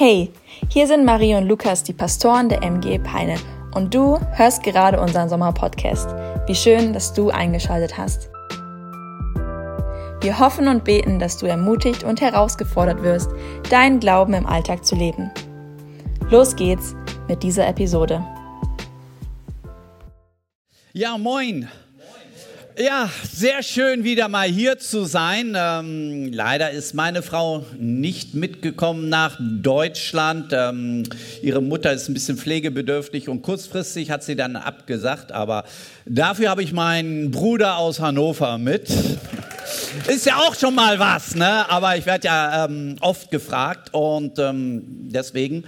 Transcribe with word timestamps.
Hey, 0.00 0.30
hier 0.68 0.86
sind 0.86 1.04
Marie 1.04 1.34
und 1.34 1.48
Lukas, 1.48 1.82
die 1.82 1.92
Pastoren 1.92 2.48
der 2.48 2.62
MG 2.62 3.00
Peine 3.00 3.34
und 3.74 3.92
du 3.92 4.16
hörst 4.30 4.62
gerade 4.62 5.00
unseren 5.00 5.28
Sommerpodcast. 5.28 6.08
Wie 6.46 6.54
schön, 6.54 6.92
dass 6.92 7.12
du 7.14 7.30
eingeschaltet 7.30 7.98
hast. 7.98 8.30
Wir 10.20 10.38
hoffen 10.38 10.68
und 10.68 10.84
beten, 10.84 11.18
dass 11.18 11.36
du 11.38 11.46
ermutigt 11.46 12.04
und 12.04 12.20
herausgefordert 12.20 13.02
wirst, 13.02 13.28
deinen 13.70 13.98
Glauben 13.98 14.34
im 14.34 14.46
Alltag 14.46 14.86
zu 14.86 14.94
leben. 14.94 15.32
Los 16.30 16.54
geht's 16.54 16.94
mit 17.26 17.42
dieser 17.42 17.66
Episode. 17.66 18.24
Ja, 20.92 21.18
moin. 21.18 21.68
Ja, 22.80 23.10
sehr 23.32 23.64
schön 23.64 24.04
wieder 24.04 24.28
mal 24.28 24.46
hier 24.46 24.78
zu 24.78 25.04
sein. 25.04 25.56
Ähm, 25.56 26.32
leider 26.32 26.70
ist 26.70 26.94
meine 26.94 27.22
Frau 27.22 27.66
nicht 27.76 28.34
mitgekommen 28.34 29.08
nach 29.08 29.36
Deutschland. 29.40 30.52
Ähm, 30.52 31.02
ihre 31.42 31.60
Mutter 31.60 31.92
ist 31.92 32.08
ein 32.08 32.14
bisschen 32.14 32.36
pflegebedürftig 32.36 33.28
und 33.28 33.42
kurzfristig 33.42 34.12
hat 34.12 34.22
sie 34.22 34.36
dann 34.36 34.54
abgesagt. 34.54 35.32
Aber 35.32 35.64
dafür 36.06 36.50
habe 36.50 36.62
ich 36.62 36.72
meinen 36.72 37.32
Bruder 37.32 37.78
aus 37.78 37.98
Hannover 37.98 38.58
mit. 38.58 38.88
Ist 40.06 40.26
ja 40.26 40.36
auch 40.36 40.54
schon 40.54 40.76
mal 40.76 41.00
was, 41.00 41.34
ne? 41.34 41.68
Aber 41.68 41.96
ich 41.96 42.06
werde 42.06 42.28
ja 42.28 42.66
ähm, 42.66 42.94
oft 43.00 43.32
gefragt 43.32 43.92
und 43.92 44.38
ähm, 44.38 44.84
deswegen. 45.10 45.64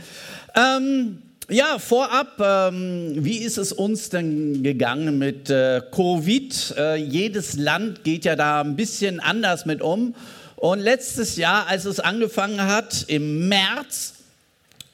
Ähm, 0.55 1.23
ja, 1.51 1.79
vorab, 1.79 2.41
ähm, 2.41 3.13
wie 3.17 3.39
ist 3.39 3.59
es 3.59 3.73
uns 3.73 4.09
denn 4.09 4.63
gegangen 4.63 5.19
mit 5.19 5.51
äh, 5.51 5.83
Covid? 5.91 6.75
Äh, 6.77 6.97
jedes 6.97 7.57
Land 7.57 8.05
geht 8.05 8.25
ja 8.25 8.37
da 8.37 8.61
ein 8.61 8.77
bisschen 8.77 9.21
anders 9.21 9.67
mit 9.67 9.83
um. 9.83 10.15
Und 10.57 10.79
letztes 10.79 11.37
Jahr, 11.37 11.67
als 11.67 11.85
es 11.87 12.01
angefangen 12.01 12.63
hat, 12.63 13.05
im 13.09 13.49
März, 13.49 14.15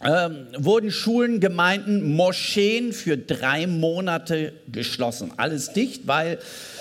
ähm, 0.05 0.49
wurden 0.59 0.91
Schulen, 0.91 1.41
Gemeinden, 1.41 2.15
Moscheen 2.15 2.93
für 2.93 3.17
drei 3.17 3.67
Monate 3.67 4.53
geschlossen. 4.71 5.33
Alles 5.39 5.73
dicht, 5.73 6.07
weil 6.07 6.39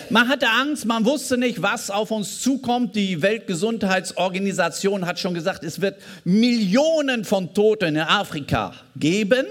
man 0.09 0.27
hatte 0.27 0.49
Angst, 0.49 0.85
man 0.85 1.05
wusste 1.05 1.37
nicht, 1.37 1.61
was 1.61 1.89
auf 1.89 2.11
uns 2.11 2.41
zukommt. 2.41 2.95
Die 2.95 3.21
Weltgesundheitsorganisation 3.21 5.05
hat 5.05 5.19
schon 5.19 5.33
gesagt, 5.33 5.63
es 5.63 5.79
wird 5.79 6.01
Millionen 6.25 7.23
von 7.23 7.53
Toten 7.53 7.95
in 7.95 8.01
Afrika 8.01 8.73
geben. 8.97 9.45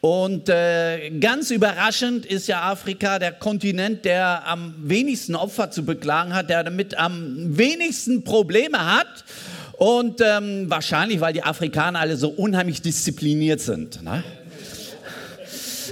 Und 0.00 0.48
äh, 0.48 1.10
ganz 1.18 1.50
überraschend 1.50 2.24
ist 2.24 2.46
ja 2.46 2.62
Afrika 2.62 3.18
der 3.18 3.32
Kontinent, 3.32 4.04
der 4.04 4.46
am 4.46 4.74
wenigsten 4.78 5.34
Opfer 5.34 5.70
zu 5.70 5.84
beklagen 5.84 6.34
hat, 6.34 6.50
der 6.50 6.62
damit 6.62 6.96
am 6.96 7.56
wenigsten 7.56 8.22
Probleme 8.22 8.96
hat. 8.96 9.24
Und 9.78 10.20
ähm, 10.20 10.68
wahrscheinlich, 10.68 11.20
weil 11.20 11.32
die 11.32 11.44
Afrikaner 11.44 12.00
alle 12.00 12.16
so 12.16 12.30
unheimlich 12.30 12.82
diszipliniert 12.82 13.60
sind. 13.60 14.02
Ne? 14.02 14.24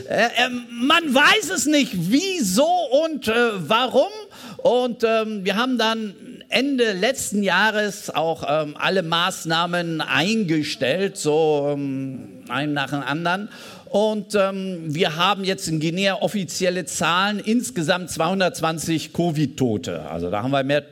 Äh, 0.09 0.25
äh, 0.25 0.51
man 0.71 1.15
weiß 1.15 1.51
es 1.55 1.67
nicht, 1.67 1.93
wieso 1.93 2.67
und 3.05 3.29
äh, 3.29 3.33
warum. 3.59 4.11
Und 4.59 5.05
ähm, 5.05 5.45
wir 5.45 5.55
haben 5.55 5.79
dann 5.79 6.15
Ende 6.49 6.95
letzten 6.95 7.45
Jahres 7.45 8.11
auch 8.11 8.45
ähm, 8.49 8.75
alle 8.77 9.05
Maßnahmen 9.05 10.01
eingestellt, 10.01 11.17
so 11.17 11.71
ähm, 11.73 12.43
einen 12.49 12.73
nach 12.73 12.91
dem 12.91 13.03
anderen. 13.03 13.49
Und 13.85 14.35
ähm, 14.35 14.95
wir 14.95 15.15
haben 15.15 15.45
jetzt 15.45 15.69
in 15.69 15.79
Guinea 15.79 16.15
offizielle 16.21 16.87
Zahlen, 16.87 17.39
insgesamt 17.39 18.11
220 18.11 19.13
Covid-Tote. 19.13 20.11
Also 20.11 20.29
da 20.29 20.43
haben 20.43 20.51
wir 20.51 20.65
mehr 20.65 20.83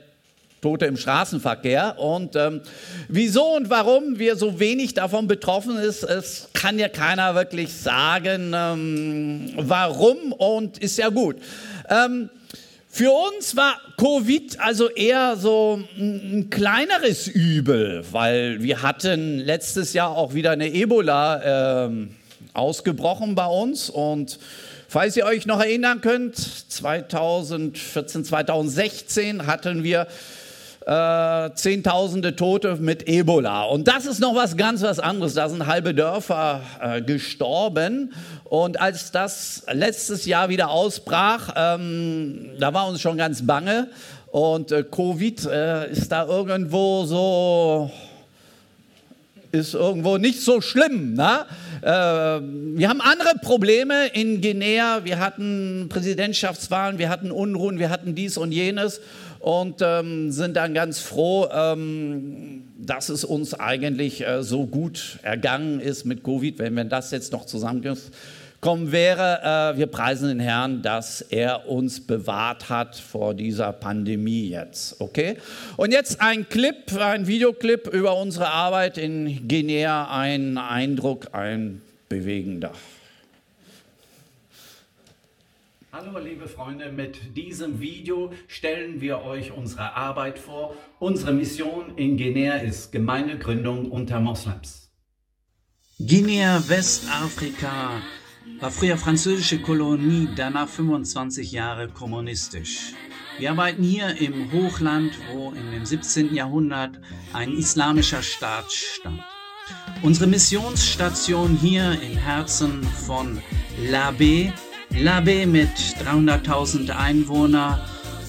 Tote 0.64 0.86
im 0.86 0.96
Straßenverkehr. 0.96 1.98
Und 1.98 2.36
ähm, 2.36 2.62
wieso 3.08 3.54
und 3.54 3.68
warum 3.68 4.18
wir 4.18 4.36
so 4.36 4.58
wenig 4.58 4.94
davon 4.94 5.26
betroffen 5.26 5.76
ist, 5.76 6.04
es 6.04 6.48
kann 6.54 6.78
ja 6.78 6.88
keiner 6.88 7.34
wirklich 7.34 7.70
sagen, 7.70 8.54
ähm, 8.56 9.52
warum 9.58 10.32
und 10.32 10.78
ist 10.78 10.96
ja 10.96 11.10
gut. 11.10 11.36
Ähm, 11.90 12.30
für 12.88 13.10
uns 13.10 13.56
war 13.56 13.78
Covid 13.98 14.58
also 14.58 14.88
eher 14.88 15.36
so 15.36 15.82
ein 15.98 16.48
kleineres 16.48 17.28
Übel, 17.28 18.02
weil 18.10 18.62
wir 18.62 18.80
hatten 18.80 19.40
letztes 19.40 19.92
Jahr 19.92 20.16
auch 20.16 20.32
wieder 20.32 20.52
eine 20.52 20.72
Ebola 20.72 21.88
äh, 21.88 21.90
ausgebrochen 22.54 23.34
bei 23.34 23.46
uns 23.46 23.90
und 23.90 24.38
Falls 24.86 25.16
ihr 25.16 25.24
euch 25.24 25.44
noch 25.44 25.58
erinnern 25.58 26.00
könnt, 26.02 26.36
2014, 26.36 28.24
2016 28.24 29.44
hatten 29.44 29.82
wir 29.82 30.06
äh, 30.86 31.50
Zehntausende 31.54 32.36
Tote 32.36 32.76
mit 32.76 33.08
Ebola. 33.08 33.64
Und 33.64 33.88
das 33.88 34.06
ist 34.06 34.20
noch 34.20 34.34
was 34.34 34.56
ganz 34.56 34.82
was 34.82 34.98
anderes. 34.98 35.34
Da 35.34 35.48
sind 35.48 35.66
halbe 35.66 35.94
Dörfer 35.94 36.60
äh, 36.80 37.02
gestorben. 37.02 38.12
Und 38.44 38.80
als 38.80 39.10
das 39.10 39.64
letztes 39.72 40.26
Jahr 40.26 40.48
wieder 40.48 40.70
ausbrach, 40.70 41.54
ähm, 41.56 42.50
da 42.58 42.74
war 42.74 42.86
uns 42.86 43.00
schon 43.00 43.16
ganz 43.16 43.46
bange. 43.46 43.88
Und 44.26 44.72
äh, 44.72 44.82
Covid 44.82 45.46
äh, 45.46 45.90
ist 45.90 46.12
da 46.12 46.26
irgendwo 46.26 47.04
so 47.04 47.90
ist 49.54 49.74
irgendwo 49.74 50.18
nicht 50.18 50.40
so 50.42 50.60
schlimm. 50.60 51.14
Ne? 51.14 51.46
Äh, 51.80 51.86
wir 52.76 52.88
haben 52.88 53.00
andere 53.00 53.34
Probleme 53.40 54.08
in 54.08 54.40
Guinea. 54.40 55.04
Wir 55.04 55.20
hatten 55.20 55.86
Präsidentschaftswahlen, 55.88 56.98
wir 56.98 57.08
hatten 57.08 57.30
Unruhen, 57.30 57.78
wir 57.78 57.88
hatten 57.88 58.16
dies 58.16 58.36
und 58.36 58.50
jenes 58.50 59.00
und 59.44 59.82
ähm, 59.82 60.32
sind 60.32 60.56
dann 60.56 60.72
ganz 60.72 61.00
froh, 61.00 61.46
ähm, 61.52 62.64
dass 62.78 63.10
es 63.10 63.26
uns 63.26 63.52
eigentlich 63.52 64.26
äh, 64.26 64.42
so 64.42 64.64
gut 64.64 65.18
ergangen 65.22 65.80
ist 65.80 66.06
mit 66.06 66.24
Covid, 66.24 66.58
wenn 66.60 66.74
wir 66.74 66.84
das 66.84 67.10
jetzt 67.10 67.30
noch 67.30 67.44
zusammengekommen 67.44 68.90
wäre. 68.90 69.74
Äh, 69.74 69.78
wir 69.78 69.86
preisen 69.88 70.28
den 70.28 70.40
Herrn, 70.40 70.80
dass 70.80 71.20
er 71.20 71.68
uns 71.68 72.00
bewahrt 72.00 72.70
hat 72.70 72.96
vor 72.96 73.34
dieser 73.34 73.74
Pandemie 73.74 74.48
jetzt. 74.48 74.98
Okay? 75.02 75.36
Und 75.76 75.92
jetzt 75.92 76.22
ein 76.22 76.48
Clip, 76.48 76.76
ein 76.98 77.26
Videoclip 77.26 77.88
über 77.88 78.16
unsere 78.16 78.48
Arbeit 78.48 78.96
in 78.96 79.46
Guinea, 79.46 80.08
ein 80.10 80.56
Eindruck, 80.56 81.34
ein 81.34 81.82
bewegender. 82.08 82.72
Hallo 85.96 86.18
liebe 86.18 86.48
Freunde, 86.48 86.90
mit 86.90 87.36
diesem 87.36 87.78
Video 87.78 88.32
stellen 88.48 89.00
wir 89.00 89.22
euch 89.22 89.52
unsere 89.52 89.94
Arbeit 89.94 90.40
vor. 90.40 90.74
Unsere 90.98 91.32
Mission 91.32 91.96
in 91.96 92.16
Guinea 92.16 92.54
ist 92.56 92.90
Gemeindegründung 92.90 93.92
unter 93.92 94.18
Moslems. 94.18 94.90
Guinea, 96.00 96.60
Westafrika, 96.66 98.02
war 98.58 98.72
früher 98.72 98.96
französische 98.96 99.62
Kolonie, 99.62 100.30
danach 100.34 100.68
25 100.68 101.52
Jahre 101.52 101.86
kommunistisch. 101.86 102.94
Wir 103.38 103.52
arbeiten 103.52 103.84
hier 103.84 104.20
im 104.20 104.50
Hochland, 104.50 105.12
wo 105.32 105.52
in 105.52 105.70
dem 105.70 105.86
17. 105.86 106.34
Jahrhundert 106.34 107.00
ein 107.32 107.52
islamischer 107.52 108.24
Staat 108.24 108.72
stand. 108.72 109.22
Unsere 110.02 110.26
Missionsstation 110.26 111.56
hier 111.56 111.92
im 112.02 112.18
Herzen 112.18 112.82
von 112.82 113.40
Labé 113.80 114.52
Labe 114.96 115.46
mit 115.46 115.70
300.000 116.04 116.90
Einwohnern 116.90 117.80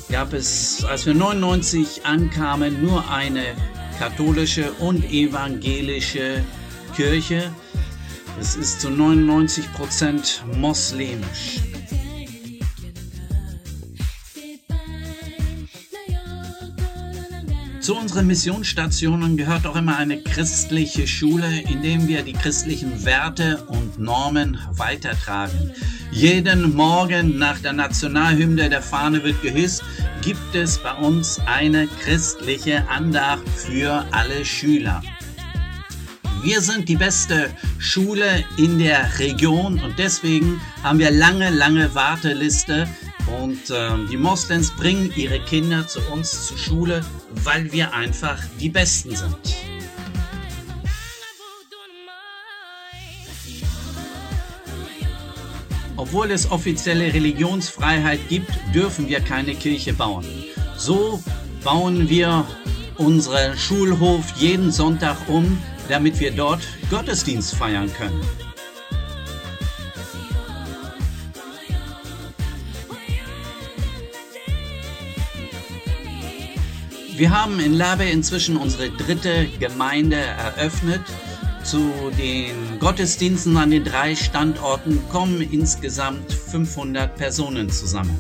gab 0.10 0.34
es, 0.34 0.84
als 0.84 1.06
wir 1.06 1.14
99 1.14 2.06
ankamen, 2.06 2.82
nur 2.82 3.10
eine 3.10 3.44
katholische 4.00 4.72
und 4.74 5.06
evangelische 5.12 6.44
Kirche. 6.96 7.52
Es 8.40 8.56
ist 8.56 8.82
zu 8.82 8.90
99 8.90 9.72
Prozent 9.74 10.44
moslemisch. 10.56 11.60
Zu 17.80 17.96
unseren 17.96 18.26
Missionsstationen 18.26 19.38
gehört 19.38 19.68
auch 19.68 19.76
immer 19.76 19.98
eine 19.98 20.20
christliche 20.20 21.06
Schule, 21.06 21.62
in 21.62 21.84
der 21.84 22.08
wir 22.08 22.24
die 22.24 22.34
christlichen 22.34 23.06
Werte 23.06 23.64
und 23.68 24.00
Normen 24.00 24.58
weitertragen. 24.72 25.72
Jeden 26.16 26.74
Morgen 26.74 27.38
nach 27.38 27.60
der 27.60 27.74
Nationalhymne 27.74 28.70
der 28.70 28.82
Fahne 28.82 29.22
wird 29.22 29.42
gehisst, 29.42 29.84
gibt 30.22 30.56
es 30.56 30.78
bei 30.78 30.94
uns 30.94 31.42
eine 31.46 31.88
christliche 31.88 32.88
Andacht 32.88 33.44
für 33.50 34.06
alle 34.12 34.46
Schüler. 34.46 35.04
Wir 36.42 36.62
sind 36.62 36.88
die 36.88 36.96
beste 36.96 37.50
Schule 37.80 38.46
in 38.56 38.80
der 38.80 39.20
Region 39.20 39.78
und 39.84 40.00
deswegen 40.00 40.62
haben 40.84 41.00
wir 41.00 41.12
lange, 41.12 41.50
lange 41.50 41.94
Warteliste 41.94 42.88
und 43.42 43.70
äh, 43.70 43.90
die 44.10 44.18
Moslems 44.18 44.72
bringen 44.72 45.12
ihre 45.18 45.42
Kinder 45.42 45.86
zu 45.86 46.00
uns 46.14 46.48
zur 46.48 46.58
Schule, 46.58 47.02
weil 47.44 47.70
wir 47.74 47.94
einfach 47.94 48.38
die 48.58 48.70
Besten 48.70 49.18
sind. 49.18 49.75
Obwohl 55.98 56.32
es 56.32 56.52
offizielle 56.52 57.14
Religionsfreiheit 57.14 58.20
gibt, 58.30 58.52
dürfen 58.74 59.08
wir 59.08 59.22
keine 59.22 59.56
Kirche 59.56 59.94
bauen. 59.94 60.26
So 60.78 61.22
bauen 61.64 62.10
wir 62.10 62.46
unseren 62.98 63.58
Schulhof 63.58 64.34
jeden 64.38 64.72
Sonntag 64.72 65.18
um 65.28 65.58
damit 65.90 66.20
wir 66.20 66.32
dort 66.32 66.62
Gottesdienst 66.90 67.56
feiern 67.56 67.92
können. 67.94 68.22
Wir 77.18 77.30
haben 77.30 77.60
in 77.62 77.74
Labe 77.74 78.04
inzwischen 78.04 78.58
unsere 78.58 78.90
dritte 78.90 79.48
Gemeinde 79.60 80.18
eröffnet. 80.18 81.02
Zu 81.66 82.12
den 82.16 82.78
Gottesdiensten 82.80 83.58
an 83.58 83.72
den 83.72 83.84
drei 83.84 84.16
Standorten 84.16 85.02
kommen 85.10 85.42
insgesamt 85.42 86.32
500 86.32 87.16
Personen 87.16 87.72
zusammen. 87.72 88.16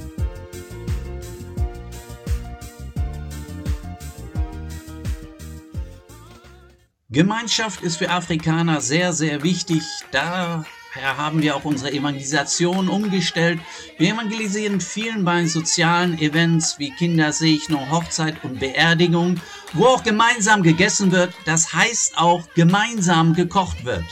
Gemeinschaft 7.12 7.83
ist 7.83 7.97
für 7.97 8.09
Afrikaner 8.09 8.81
sehr, 8.81 9.13
sehr 9.13 9.44
wichtig. 9.44 9.83
Da 10.12 10.65
Daher 10.95 11.18
haben 11.18 11.42
wir 11.42 11.57
auch 11.57 11.65
unsere 11.65 11.92
Evangelisation 11.92 12.88
umgestellt. 12.88 13.59
Wir 13.97 14.13
evangelisieren 14.13 14.80
vielen 14.80 15.25
bei 15.25 15.45
sozialen 15.45 16.18
Events 16.19 16.80
wie 16.80 16.89
Kindersegnung, 16.89 17.92
Hochzeit 17.92 18.42
und 18.45 18.62
Beerdigung, 18.62 19.42
wo 19.74 19.88
auch 19.88 20.03
gemeinsam 20.03 20.63
gegessen 20.63 21.12
wird. 21.12 21.33
Das 21.44 21.74
heißt 21.74 22.18
auch 22.18 22.47
gemeinsam 22.56 23.33
gekocht 23.33 23.83
wird. 23.83 24.06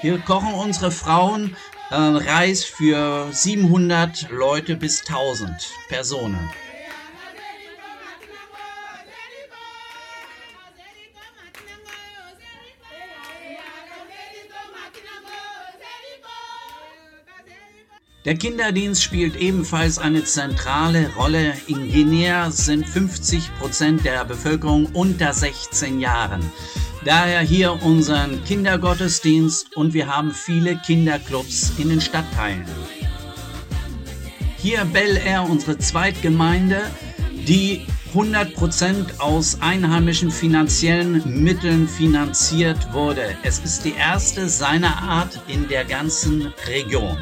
Hier 0.00 0.18
kochen 0.18 0.54
unsere 0.54 0.90
Frauen 0.90 1.56
äh, 1.90 1.94
Reis 1.94 2.64
für 2.64 3.28
700 3.30 4.28
Leute 4.30 4.74
bis 4.74 5.02
1000 5.06 5.52
Personen. 5.88 6.50
Der 18.24 18.36
Kinderdienst 18.36 19.02
spielt 19.02 19.36
ebenfalls 19.36 19.98
eine 19.98 20.24
zentrale 20.24 21.10
Rolle. 21.14 21.52
In 21.66 21.92
Guinea 21.92 22.50
sind 22.50 22.88
50 22.88 23.50
Prozent 23.58 24.02
der 24.06 24.24
Bevölkerung 24.24 24.86
unter 24.94 25.34
16 25.34 26.00
Jahren. 26.00 26.40
Daher 27.04 27.40
hier 27.40 27.82
unseren 27.82 28.42
Kindergottesdienst 28.44 29.76
und 29.76 29.92
wir 29.92 30.06
haben 30.06 30.30
viele 30.30 30.78
Kinderclubs 30.78 31.74
in 31.76 31.90
den 31.90 32.00
Stadtteilen. 32.00 32.64
Hier 34.56 34.86
Bel 34.86 35.18
Air, 35.18 35.42
unsere 35.42 35.76
Zweitgemeinde, 35.76 36.80
die 37.46 37.84
100% 38.14 39.20
aus 39.20 39.58
einheimischen 39.60 40.30
finanziellen 40.30 41.44
Mitteln 41.44 41.86
finanziert 41.86 42.90
wurde. 42.94 43.36
Es 43.42 43.58
ist 43.58 43.84
die 43.84 43.92
erste 43.92 44.48
seiner 44.48 44.96
Art 45.02 45.38
in 45.46 45.68
der 45.68 45.84
ganzen 45.84 46.54
Region. 46.66 47.18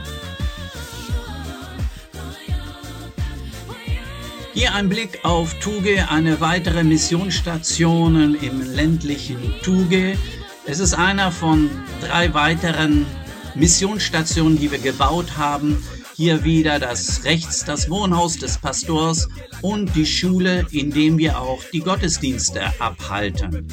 Hier 4.54 4.75
ein 4.75 4.90
Blick 4.90 5.25
auf 5.25 5.54
Tuge, 5.60 6.10
eine 6.10 6.43
weitere 6.43 6.84
Missionsstation 6.84 8.34
im 8.34 8.60
ländlichen 8.60 9.38
Tuge. 9.62 10.19
Es 10.66 10.78
ist 10.78 10.93
einer 10.93 11.32
von 11.32 11.70
drei 12.02 12.34
weiteren 12.34 13.06
Missionsstationen, 13.54 14.58
die 14.58 14.70
wir 14.70 14.78
gebaut 14.78 15.38
haben. 15.38 15.82
Hier 16.14 16.44
wieder 16.44 16.78
das 16.78 17.25
rechts 17.25 17.64
das 17.64 17.88
Wohnhaus 17.88 18.37
des 18.37 18.58
Pastors 18.58 19.26
und 19.62 19.96
die 19.96 20.04
Schule, 20.04 20.66
in 20.70 20.90
dem 20.90 21.16
wir 21.16 21.40
auch 21.40 21.62
die 21.72 21.81
Gottesdienste 21.81 22.60
abhalten. 22.78 23.66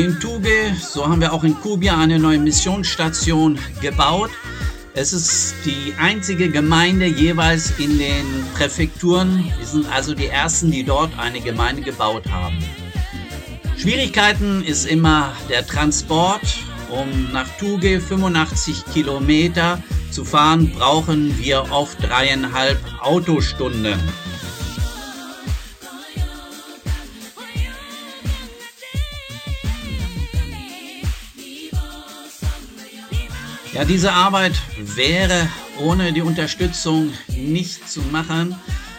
In 0.00 0.18
Tuge, 0.18 0.74
so 0.80 1.06
haben 1.06 1.20
wir 1.20 1.30
auch 1.30 1.44
in 1.44 1.54
Kubia 1.60 1.98
eine 1.98 2.18
neue 2.18 2.38
Missionsstation 2.38 3.58
gebaut. 3.82 4.30
Es 4.94 5.12
ist 5.12 5.56
die 5.66 5.92
einzige 6.00 6.48
Gemeinde 6.48 7.04
jeweils 7.04 7.78
in 7.78 7.98
den 7.98 8.24
Präfekturen. 8.54 9.44
Wir 9.58 9.66
sind 9.66 9.92
also 9.92 10.14
die 10.14 10.28
ersten, 10.28 10.70
die 10.70 10.84
dort 10.84 11.10
eine 11.18 11.42
Gemeinde 11.42 11.82
gebaut 11.82 12.24
haben. 12.30 12.56
Schwierigkeiten 13.76 14.64
ist 14.64 14.86
immer 14.86 15.34
der 15.50 15.66
Transport. 15.66 16.40
Um 16.88 17.30
nach 17.34 17.48
Tuge 17.58 18.00
85 18.00 18.86
Kilometer 18.94 19.82
zu 20.10 20.24
fahren, 20.24 20.72
brauchen 20.78 21.38
wir 21.38 21.70
oft 21.70 22.02
dreieinhalb 22.02 22.78
Autostunden. 23.02 24.00
Ja, 33.80 33.86
diese 33.86 34.12
Arbeit 34.12 34.52
wäre 34.76 35.48
ohne 35.78 36.12
die 36.12 36.20
Unterstützung 36.20 37.14
nicht 37.28 37.88
zu 37.88 38.02
machen. 38.12 38.54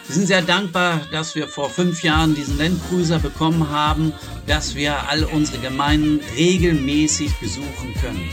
Wir 0.07 0.15
sind 0.15 0.25
sehr 0.25 0.41
dankbar, 0.41 1.01
dass 1.11 1.35
wir 1.35 1.47
vor 1.47 1.69
fünf 1.69 2.01
Jahren 2.01 2.33
diesen 2.33 2.57
Landcruiser 2.57 3.19
bekommen 3.19 3.69
haben, 3.69 4.11
dass 4.47 4.73
wir 4.73 5.07
all 5.07 5.23
unsere 5.25 5.59
Gemeinden 5.59 6.19
regelmäßig 6.35 7.31
besuchen 7.39 7.93
können. 8.01 8.27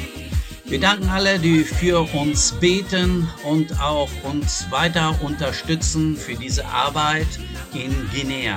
Wir 0.64 0.80
danken 0.80 1.10
alle, 1.10 1.38
die 1.38 1.64
für 1.64 2.00
uns 2.14 2.52
beten 2.52 3.28
und 3.44 3.78
auch 3.78 4.08
uns 4.22 4.64
weiter 4.70 5.14
unterstützen 5.20 6.16
für 6.16 6.34
diese 6.34 6.64
Arbeit 6.64 7.28
in 7.74 7.94
Guinea. 8.10 8.56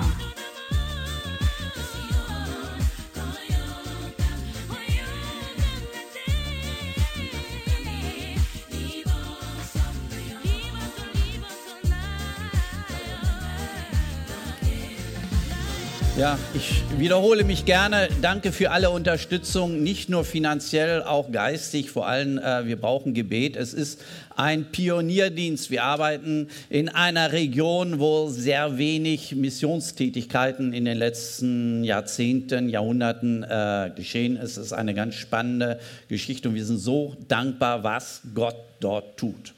Ja, 16.22 16.38
ich 16.54 16.84
wiederhole 17.00 17.44
mich 17.44 17.66
gerne. 17.66 18.08
Danke 18.22 18.52
für 18.52 18.70
alle 18.70 18.92
Unterstützung, 18.92 19.82
nicht 19.82 20.08
nur 20.08 20.24
finanziell, 20.24 21.02
auch 21.02 21.32
geistig. 21.32 21.90
Vor 21.90 22.06
allem, 22.06 22.38
äh, 22.38 22.68
wir 22.68 22.80
brauchen 22.80 23.16
Gebet. 23.16 23.56
Es 23.56 23.74
ist 23.74 24.00
ein 24.36 24.66
Pionierdienst. 24.66 25.72
Wir 25.72 25.84
arbeiten 25.84 26.50
in 26.70 26.90
einer 26.90 27.32
Region, 27.32 27.98
wo 27.98 28.30
sehr 28.30 28.78
wenig 28.78 29.36
Missionstätigkeiten 29.36 30.74
in 30.74 30.86
den 30.86 31.00
letzten 31.00 31.84
Jahrzehnten, 31.84 32.70
Jahrhunderten 32.70 33.42
äh, 33.42 33.90
geschehen 33.96 34.38
ist. 34.38 34.58
Es 34.58 34.68
ist 34.68 34.74
eine 34.74 34.94
ganz 34.94 35.16
spannende 35.16 35.80
Geschichte 36.08 36.50
und 36.50 36.56
wir 36.56 36.66
sind 36.66 36.78
so 36.78 37.16
dankbar, 37.30 37.84
was 37.84 38.22
Gott 38.36 38.58
dort 38.80 39.18
tut. 39.18 39.56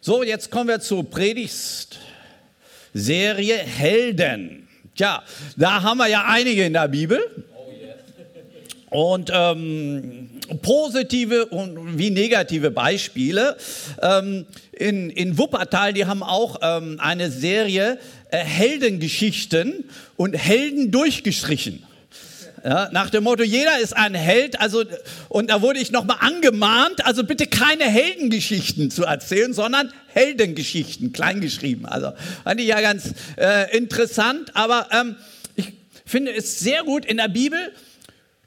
So, 0.00 0.22
jetzt 0.22 0.52
kommen 0.52 0.68
wir 0.68 0.78
zur 0.78 1.10
Predigtserie 1.10 3.56
Helden. 3.56 4.67
Tja, 4.98 5.22
da 5.56 5.84
haben 5.84 5.98
wir 5.98 6.08
ja 6.08 6.24
einige 6.26 6.64
in 6.64 6.72
der 6.72 6.88
Bibel. 6.88 7.20
Und 8.90 9.30
ähm, 9.32 10.28
positive 10.60 11.46
und 11.46 11.98
wie 11.98 12.10
negative 12.10 12.72
Beispiele. 12.72 13.56
Ähm, 14.02 14.44
in, 14.72 15.10
in 15.10 15.38
Wuppertal, 15.38 15.92
die 15.92 16.06
haben 16.06 16.24
auch 16.24 16.58
ähm, 16.62 16.98
eine 16.98 17.30
Serie 17.30 18.00
äh, 18.32 18.38
Heldengeschichten 18.38 19.84
und 20.16 20.32
Helden 20.32 20.90
durchgestrichen. 20.90 21.84
Ja, 22.64 22.88
nach 22.92 23.10
dem 23.10 23.24
Motto, 23.24 23.42
jeder 23.42 23.78
ist 23.78 23.96
ein 23.96 24.14
Held. 24.14 24.60
Also, 24.60 24.84
und 25.28 25.50
da 25.50 25.62
wurde 25.62 25.78
ich 25.78 25.90
nochmal 25.90 26.18
angemahnt, 26.20 27.04
also 27.06 27.24
bitte 27.24 27.46
keine 27.46 27.84
Heldengeschichten 27.84 28.90
zu 28.90 29.04
erzählen, 29.04 29.52
sondern 29.52 29.92
Heldengeschichten, 30.08 31.12
kleingeschrieben. 31.12 31.86
Also 31.86 32.12
fand 32.44 32.60
ich 32.60 32.68
ja 32.68 32.80
ganz 32.80 33.12
äh, 33.36 33.76
interessant. 33.76 34.54
Aber 34.54 34.88
ähm, 34.92 35.16
ich 35.56 35.72
finde 36.04 36.32
es 36.32 36.58
sehr 36.58 36.82
gut 36.84 37.04
in 37.04 37.16
der 37.16 37.28
Bibel. 37.28 37.72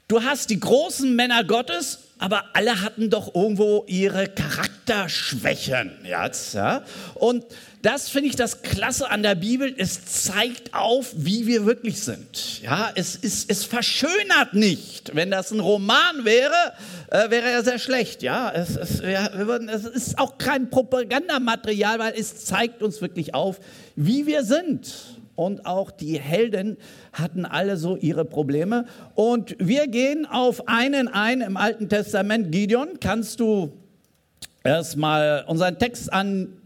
Du 0.08 0.22
hast 0.22 0.50
die 0.50 0.60
großen 0.60 1.14
Männer 1.14 1.44
Gottes, 1.44 1.98
aber 2.18 2.44
alle 2.52 2.82
hatten 2.82 3.10
doch 3.10 3.34
irgendwo 3.34 3.84
ihre 3.86 4.28
Charakter. 4.28 4.71
Charakterschwächen. 4.86 5.92
Jetzt, 6.04 6.54
ja? 6.54 6.82
Und 7.14 7.44
das 7.82 8.08
finde 8.08 8.28
ich 8.28 8.36
das 8.36 8.62
Klasse 8.62 9.10
an 9.10 9.22
der 9.22 9.34
Bibel. 9.34 9.72
Es 9.76 10.04
zeigt 10.04 10.74
auf, 10.74 11.12
wie 11.16 11.46
wir 11.46 11.66
wirklich 11.66 12.00
sind. 12.00 12.62
Ja, 12.62 12.90
es, 12.94 13.16
ist, 13.16 13.50
es 13.50 13.64
verschönert 13.64 14.54
nicht. 14.54 15.14
Wenn 15.14 15.30
das 15.30 15.50
ein 15.50 15.60
Roman 15.60 16.24
wäre, 16.24 16.74
äh, 17.10 17.30
wäre 17.30 17.48
er 17.50 17.64
sehr 17.64 17.78
schlecht. 17.78 18.22
Ja, 18.22 18.50
es, 18.50 18.76
es, 18.76 19.00
ja, 19.00 19.26
es 19.26 19.84
ist 19.84 20.18
auch 20.18 20.38
kein 20.38 20.70
Propagandamaterial, 20.70 21.98
weil 21.98 22.14
es 22.16 22.44
zeigt 22.44 22.82
uns 22.82 23.00
wirklich 23.00 23.34
auf, 23.34 23.60
wie 23.96 24.26
wir 24.26 24.44
sind. 24.44 24.92
Und 25.34 25.64
auch 25.64 25.90
die 25.90 26.20
Helden 26.20 26.76
hatten 27.12 27.46
alle 27.46 27.76
so 27.76 27.96
ihre 27.96 28.24
Probleme. 28.24 28.84
Und 29.14 29.56
wir 29.58 29.88
gehen 29.88 30.26
auf 30.26 30.68
einen 30.68 31.08
ein 31.08 31.40
im 31.40 31.56
Alten 31.56 31.88
Testament. 31.88 32.52
Gideon, 32.52 33.00
kannst 33.00 33.40
du 33.40 33.81
erstmal 34.64 35.44
unseren 35.46 35.78
Text 35.78 36.12
an 36.12 36.58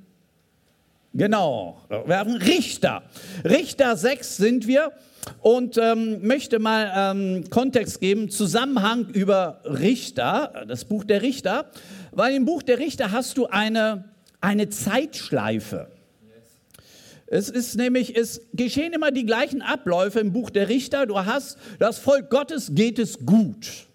Genau, 1.17 1.81
wir 1.89 2.19
haben 2.19 2.35
Richter. 2.37 3.03
Richter 3.43 3.97
6 3.97 4.37
sind 4.37 4.67
wir 4.67 4.93
und 5.41 5.79
ähm, 5.79 6.27
möchte 6.27 6.59
mal 6.59 6.93
ähm, 6.95 7.49
Kontext 7.49 8.01
geben, 8.01 8.29
Zusammenhang 8.29 9.09
über 9.15 9.63
Richter, 9.65 10.67
das 10.69 10.85
Buch 10.85 11.05
der 11.05 11.23
Richter, 11.23 11.71
weil 12.13 12.35
im 12.35 12.45
Buch 12.45 12.63
der 12.63 12.79
Richter 12.79 13.13
hast 13.13 13.39
du 13.39 13.47
eine, 13.47 14.05
eine 14.43 14.69
Zeitschleife. 14.69 15.89
Es 17.29 17.49
ist 17.49 17.77
nämlich, 17.77 18.15
es 18.15 18.43
geschehen 18.53 18.93
immer 18.93 19.11
die 19.11 19.25
gleichen 19.25 19.63
Abläufe 19.63 20.21
im 20.21 20.35
Buch 20.35 20.51
der 20.51 20.69
Richter. 20.69 21.07
Du 21.07 21.19
hast, 21.19 21.57
das 21.79 21.99
Volk 21.99 22.29
Gottes 22.29 22.73
geht 22.75 22.99
es 22.99 23.25
gut. 23.25 23.87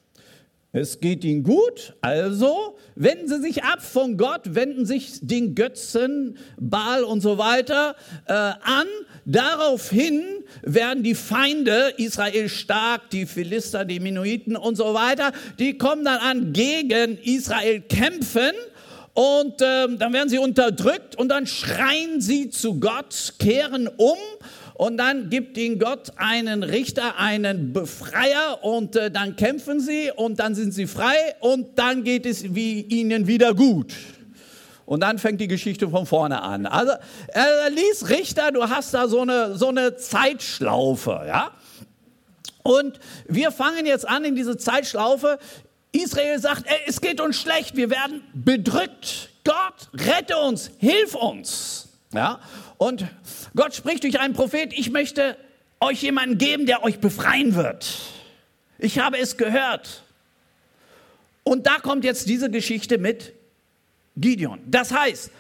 Es 0.74 1.02
geht 1.02 1.26
ihnen 1.26 1.44
gut, 1.44 1.96
also 2.00 2.78
wenden 2.96 3.28
sie 3.28 3.42
sich 3.42 3.66
ab 3.66 3.82
von 3.82 4.16
Gott, 4.16 4.56
wenden 4.56 4.86
sich 4.86 5.20
den 5.22 5.54
Götzen, 5.54 6.38
Baal 6.58 7.04
und 7.04 7.20
so 7.20 7.38
weiter 7.38 7.98
äh, 8.26 8.32
an. 8.32 8.88
Daraufhin 9.26 10.24
werden 10.62 11.04
die 11.04 11.14
Feinde 11.14 11.94
Israel 11.98 12.48
stark, 12.48 13.10
die 13.10 13.26
Philister, 13.26 13.84
die 13.84 14.00
Minoiten 14.00 14.56
und 14.56 14.78
so 14.78 14.94
weiter, 14.94 15.34
die 15.60 15.78
kommen 15.78 16.06
dann 16.06 16.20
an, 16.20 16.54
gegen 16.54 17.18
Israel 17.18 17.82
kämpfen. 17.82 18.54
Und 19.14 19.62
äh, 19.62 19.94
dann 19.98 20.14
werden 20.14 20.30
sie 20.30 20.38
unterdrückt 20.38 21.18
und 21.18 21.28
dann 21.28 21.48
schreien 21.48 22.22
sie 22.22 22.50
zu 22.50 22.80
Gott, 22.80 23.34
kehren 23.40 23.90
um 23.90 24.18
und 24.82 24.98
dann 24.98 25.30
gibt 25.30 25.60
ihnen 25.60 25.78
Gott 25.78 26.12
einen 26.16 26.64
Richter, 26.64 27.20
einen 27.20 27.72
Befreier 27.72 28.64
und 28.64 28.96
äh, 28.96 29.12
dann 29.12 29.36
kämpfen 29.36 29.80
sie 29.80 30.10
und 30.10 30.40
dann 30.40 30.56
sind 30.56 30.72
sie 30.72 30.88
frei 30.88 31.14
und 31.40 31.78
dann 31.78 32.04
geht 32.04 32.26
es 32.26 32.56
wie 32.56 32.82
ihnen 32.82 33.28
wieder 33.28 33.54
gut. 33.54 33.94
Und 34.88 35.02
dann 35.02 35.20
fängt 35.20 35.40
die 35.40 35.48
Geschichte 35.48 35.88
von 35.88 36.08
vorne 36.08 36.42
an. 36.42 36.66
Also 36.66 36.94
er 37.28 37.70
ließ 37.70 38.10
Richter, 38.10 38.52
du 38.52 38.70
hast 38.70 38.96
da 38.96 39.08
so 39.08 39.22
eine, 39.22 39.56
so 39.56 39.68
eine 39.68 39.98
Zeitschlaufe, 39.98 41.26
ja. 41.28 41.52
Und 42.64 43.00
wir 43.28 43.52
fangen 43.52 43.86
jetzt 43.86 44.08
an 44.08 44.26
in 44.26 44.34
diese 44.34 44.58
Zeitschlaufe. 44.58 45.38
Israel 45.92 46.40
sagt, 46.40 46.66
ey, 46.66 46.80
es 46.88 47.02
geht 47.02 47.22
uns 47.22 47.40
schlecht, 47.40 47.76
wir 47.76 47.92
werden 47.92 48.24
bedrückt. 48.34 49.30
Gott, 49.44 49.92
rette 49.94 50.38
uns, 50.38 50.72
hilf 50.80 51.14
uns. 51.14 51.88
Ja? 52.16 52.40
Und 52.78 53.06
Gott 53.56 53.76
spricht 53.76 54.04
durch 54.04 54.20
einen 54.20 54.34
Prophet, 54.34 54.74
ich 54.74 54.92
möchte 54.92 55.38
euch 55.80 56.02
jemanden 56.02 56.38
geben, 56.38 56.66
der 56.66 56.84
euch 56.84 57.00
befreien 57.00 57.56
wird. 57.56 57.98
Ich 58.78 59.00
habe 59.00 59.18
es 59.18 59.38
gehört. 59.38 60.04
Und 61.44 61.68
da 61.68 61.80
kommt 61.80 62.04
jetzt 62.04 62.30
diese 62.30 62.50
Geschichte 62.50 62.98
mit 62.98 63.34
Gideon. 64.16 64.60
Das 64.68 64.94
heißt, 64.94 65.32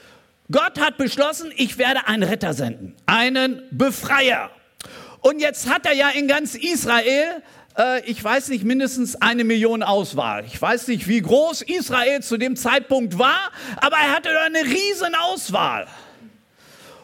Gott 0.52 0.80
hat 0.80 0.98
beschlossen, 0.98 1.52
ich 1.56 1.78
werde 1.78 2.08
einen 2.08 2.24
Retter 2.24 2.54
senden, 2.54 2.96
einen 3.06 3.62
Befreier. 3.72 4.50
Und 5.22 5.40
jetzt 5.40 5.70
hat 5.70 5.86
er 5.86 5.94
ja 5.94 6.10
in 6.10 6.28
ganz 6.28 6.56
Israel, 6.56 7.42
äh, 7.78 8.04
ich 8.06 8.22
weiß 8.22 8.50
nicht, 8.50 8.64
mindestens 8.64 9.22
eine 9.22 9.44
Million 9.44 9.84
Auswahl. 9.84 10.44
Ich 10.46 10.60
weiß 10.60 10.88
nicht, 10.88 11.08
wie 11.08 11.22
groß 11.22 11.62
Israel 11.62 12.22
zu 12.22 12.38
dem 12.38 12.56
Zeitpunkt 12.56 13.18
war, 13.18 13.52
aber 13.78 13.98
er 13.98 14.16
hatte 14.16 14.30
eine 14.42 14.64
riesen 14.64 15.16
Auswahl. 15.16 15.88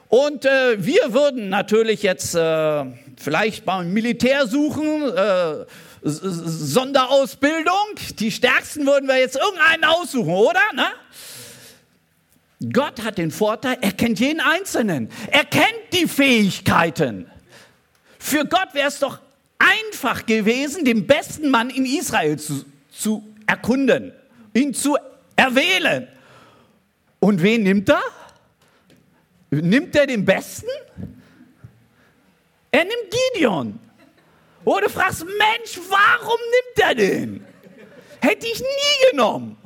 Und 0.10 0.46
äh, 0.46 0.84
wir 0.84 1.14
würden 1.14 1.50
natürlich 1.50 2.02
jetzt 2.02 2.34
äh, 2.34 2.86
vielleicht 3.18 3.66
beim 3.66 3.92
Militär 3.92 4.48
suchen, 4.48 5.04
äh, 5.04 5.66
Sonderausbildung. 6.02 7.74
Die 8.20 8.32
stärksten 8.32 8.86
würden 8.86 9.10
wir 9.10 9.18
jetzt 9.18 9.36
irgendeinen 9.36 9.84
aussuchen, 9.84 10.34
oder? 10.34 10.62
Ne? 10.74 10.86
Gott 12.72 13.04
hat 13.04 13.18
den 13.18 13.32
Vorteil, 13.32 13.78
er 13.82 13.92
kennt 13.92 14.20
jeden 14.20 14.40
Einzelnen. 14.40 15.10
Er 15.30 15.44
kennt 15.44 15.94
die 15.94 16.08
Fähigkeiten. 16.08 17.30
Für 18.18 18.46
Gott 18.46 18.74
wäre 18.74 18.88
es 18.88 19.00
doch 19.00 19.20
einfach 19.60 20.26
gewesen, 20.26 20.86
den 20.86 21.06
besten 21.06 21.50
Mann 21.50 21.70
in 21.70 21.86
Israel 21.86 22.38
zu, 22.38 22.66
zu 22.92 23.24
erkunden, 23.46 24.14
ihn 24.54 24.74
zu 24.74 24.98
erwählen. 25.36 26.08
Und 27.20 27.42
wen 27.42 27.64
nimmt 27.64 27.90
er? 27.90 28.02
Nimmt 29.50 29.96
er 29.96 30.08
den 30.08 30.26
Besten? 30.26 30.70
Er 32.72 32.84
nimmt 32.84 33.16
Gideon. 33.34 33.80
Oder 34.66 34.88
du 34.88 34.90
fragst, 34.90 35.24
Mensch, 35.24 35.80
warum 35.90 36.40
nimmt 36.40 36.88
er 36.88 36.96
den? 36.96 37.48
Hätte 38.20 38.48
ich 38.48 38.60
nie 38.60 39.12
genommen. 39.12 39.58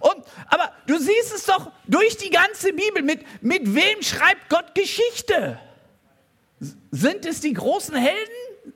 Und, 0.00 0.24
aber 0.48 0.72
du 0.86 0.98
siehst 0.98 1.32
es 1.34 1.44
doch 1.44 1.70
durch 1.86 2.16
die 2.16 2.30
ganze 2.30 2.72
Bibel. 2.72 3.02
Mit, 3.02 3.20
mit 3.42 3.74
wem 3.74 4.02
schreibt 4.02 4.48
Gott 4.48 4.74
Geschichte? 4.74 5.60
Sind 6.90 7.26
es 7.26 7.40
die 7.40 7.52
großen 7.52 7.94
Helden? 7.94 8.74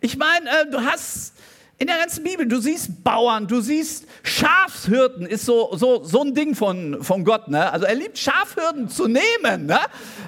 Ich 0.00 0.16
meine, 0.16 0.48
äh, 0.48 0.70
du 0.70 0.80
hast 0.80 1.34
in 1.80 1.86
der 1.86 1.96
ganzen 1.98 2.24
Bibel, 2.24 2.44
du 2.46 2.60
siehst 2.60 3.04
Bauern, 3.04 3.46
du 3.46 3.60
siehst 3.60 4.04
Schafhirten, 4.24 5.26
ist 5.26 5.44
so, 5.44 5.76
so, 5.76 6.02
so 6.02 6.22
ein 6.22 6.34
Ding 6.34 6.56
von, 6.56 7.04
von 7.04 7.24
Gott. 7.24 7.46
Ne? 7.46 7.70
Also 7.70 7.86
er 7.86 7.94
liebt 7.94 8.18
Schafhirten 8.18 8.88
zu 8.88 9.06
nehmen 9.06 9.66
ne? 9.66 9.78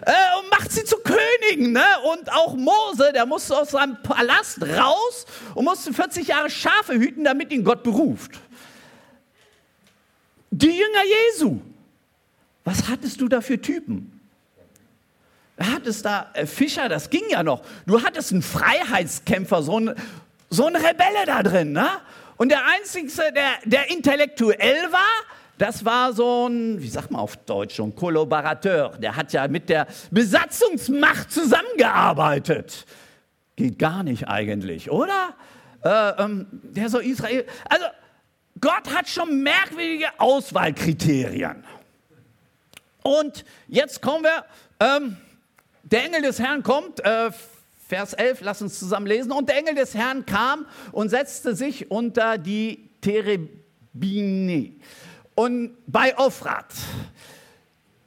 Äh, 0.03 0.13
und 0.41 0.51
macht 0.51 0.71
sie 0.71 0.85
zu 0.85 0.97
Königen. 0.99 1.73
Ne? 1.73 1.85
Und 2.13 2.33
auch 2.33 2.55
Mose, 2.55 3.13
der 3.13 3.27
musste 3.27 3.59
aus 3.59 3.71
seinem 3.71 4.01
Palast 4.01 4.63
raus 4.63 5.27
und 5.57 5.65
musste 5.65 5.93
40 5.93 6.29
Jahre 6.29 6.51
Schafe 6.51 6.95
hüten, 6.95 7.25
damit 7.25 7.51
ihn 7.51 7.65
Gott 7.65 7.83
beruft. 7.83 8.31
Die 10.53 10.69
Jünger 10.71 11.05
Jesu, 11.35 11.61
was 12.63 12.89
hattest 12.89 13.21
du 13.21 13.29
da 13.29 13.41
für 13.41 13.61
Typen? 13.61 14.21
Hattest 15.59 16.05
da 16.05 16.31
äh, 16.35 16.47
Fischer, 16.47 16.89
das 16.89 17.11
ging 17.11 17.25
ja 17.29 17.43
noch. 17.43 17.63
Du 17.87 18.03
hattest 18.03 18.33
einen 18.33 18.43
Freiheitskämpfer, 18.43 19.63
so 19.65 19.77
einen, 19.77 19.97
so 20.51 20.67
ein 20.67 20.77
Rebelle 20.77 21.25
da 21.27 21.43
drin. 21.43 21.73
Ne? 21.73 21.89
Und 22.37 22.51
der 22.51 22.67
Einzige, 22.67 23.09
der, 23.33 23.53
der 23.65 23.91
intellektuell 23.91 24.93
war, 24.93 25.27
das 25.57 25.85
war 25.85 26.13
so 26.13 26.49
ein, 26.49 26.81
wie 26.81 26.89
sagt 26.89 27.11
man 27.11 27.21
auf 27.21 27.37
Deutsch, 27.37 27.77
so 27.77 27.85
ein 27.85 27.95
Kollaborateur. 27.95 28.97
Der 28.99 29.15
hat 29.15 29.33
ja 29.33 29.47
mit 29.47 29.69
der 29.69 29.87
Besatzungsmacht 30.11 31.31
zusammengearbeitet. 31.31 32.87
Geht 33.57 33.79
gar 33.79 34.03
nicht 34.03 34.27
eigentlich, 34.27 34.91
oder? 34.91 35.35
Äh, 35.85 36.23
ähm, 36.23 36.47
der 36.51 36.89
so 36.89 36.99
Israel. 36.99 37.45
Also, 37.69 37.85
Gott 38.59 38.95
hat 38.95 39.09
schon 39.09 39.43
merkwürdige 39.43 40.09
Auswahlkriterien. 40.19 41.65
Und 43.03 43.45
jetzt 43.69 44.01
kommen 44.03 44.25
wir, 44.25 44.45
ähm, 44.81 45.17
der 45.83 46.05
Engel 46.05 46.23
des 46.23 46.39
Herrn 46.39 46.63
kommt, 46.63 47.01
äh, 47.01 47.31
Vers 47.91 48.13
11, 48.13 48.43
lass 48.43 48.63
uns 48.63 48.79
zusammen 48.79 49.09
lesen. 49.09 49.33
Und 49.33 49.49
der 49.49 49.57
Engel 49.59 49.75
des 49.75 49.97
Herrn 49.97 50.25
kam 50.25 50.65
und 50.93 51.09
setzte 51.09 51.57
sich 51.57 51.91
unter 51.91 52.39
die 52.39 52.89
Terebine 53.01 54.77
und 55.35 55.77
bei 55.89 56.17
Ophrat. 56.17 56.73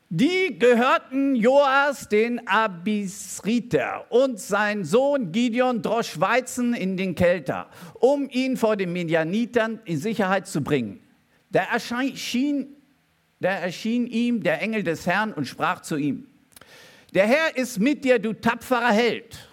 Die 0.07 0.57
gehörten 0.57 1.35
Joas, 1.35 2.07
den 2.07 2.47
Abisriter, 2.47 4.05
und 4.09 4.39
sein 4.39 4.85
Sohn 4.85 5.33
Gideon 5.33 5.81
drosch 5.81 6.17
Weizen 6.17 6.73
in 6.73 6.95
den 6.95 7.13
Kelter, 7.13 7.67
um 7.95 8.29
ihn 8.29 8.55
vor 8.55 8.77
den 8.77 8.93
Medianitern 8.93 9.81
in 9.83 9.97
Sicherheit 9.97 10.47
zu 10.47 10.61
bringen. 10.61 11.01
Da 11.51 11.63
erschien, 11.63 12.67
da 13.41 13.49
erschien 13.49 14.07
ihm 14.07 14.43
der 14.43 14.61
Engel 14.61 14.83
des 14.83 15.05
Herrn 15.05 15.33
und 15.33 15.45
sprach 15.45 15.81
zu 15.81 15.97
ihm, 15.97 16.25
der 17.13 17.27
Herr 17.27 17.57
ist 17.57 17.81
mit 17.81 18.05
dir, 18.05 18.17
du 18.17 18.31
tapferer 18.31 18.93
Held. 18.93 19.49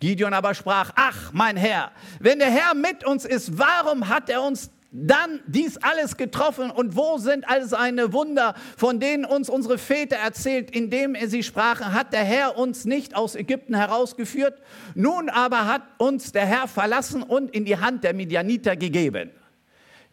Gideon 0.00 0.34
aber 0.34 0.54
sprach, 0.54 0.92
ach 0.94 1.32
mein 1.32 1.56
Herr, 1.56 1.92
wenn 2.20 2.38
der 2.38 2.50
Herr 2.50 2.74
mit 2.74 3.04
uns 3.04 3.24
ist, 3.24 3.58
warum 3.58 4.08
hat 4.08 4.28
er 4.28 4.42
uns 4.42 4.70
dann 4.92 5.40
dies 5.46 5.76
alles 5.78 6.16
getroffen 6.16 6.70
und 6.70 6.96
wo 6.96 7.18
sind 7.18 7.48
all 7.48 7.66
seine 7.66 8.12
Wunder, 8.12 8.54
von 8.76 8.98
denen 9.00 9.24
uns 9.24 9.50
unsere 9.50 9.78
Väter 9.78 10.16
erzählt, 10.16 10.70
indem 10.70 11.14
er 11.14 11.28
sie 11.28 11.42
sprachen, 11.42 11.92
hat 11.92 12.12
der 12.12 12.24
Herr 12.24 12.56
uns 12.56 12.84
nicht 12.84 13.14
aus 13.14 13.34
Ägypten 13.34 13.74
herausgeführt, 13.74 14.58
nun 14.94 15.28
aber 15.28 15.66
hat 15.66 15.82
uns 15.98 16.32
der 16.32 16.46
Herr 16.46 16.68
verlassen 16.68 17.22
und 17.22 17.54
in 17.54 17.64
die 17.64 17.78
Hand 17.78 18.04
der 18.04 18.14
Midianiter 18.14 18.76
gegeben. 18.76 19.30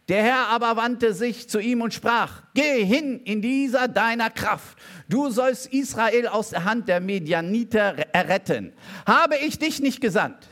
Der 0.08 0.22
Herr 0.22 0.48
aber 0.48 0.76
wandte 0.76 1.14
sich 1.14 1.48
zu 1.48 1.58
ihm 1.58 1.80
und 1.80 1.94
sprach, 1.94 2.42
geh 2.52 2.84
hin 2.84 3.20
in 3.24 3.40
dieser 3.40 3.88
deiner 3.88 4.28
Kraft. 4.28 4.76
Du 5.08 5.30
sollst 5.30 5.66
Israel 5.66 6.28
aus 6.28 6.50
der 6.50 6.64
Hand 6.64 6.88
der 6.88 7.00
Medianiter 7.00 7.96
erretten. 8.12 8.72
Habe 9.06 9.36
ich 9.36 9.58
dich 9.58 9.80
nicht 9.80 10.00
gesandt? 10.00 10.48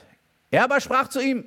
Er 0.50 0.64
aber 0.64 0.80
sprach 0.80 1.08
zu 1.08 1.20
ihm, 1.20 1.44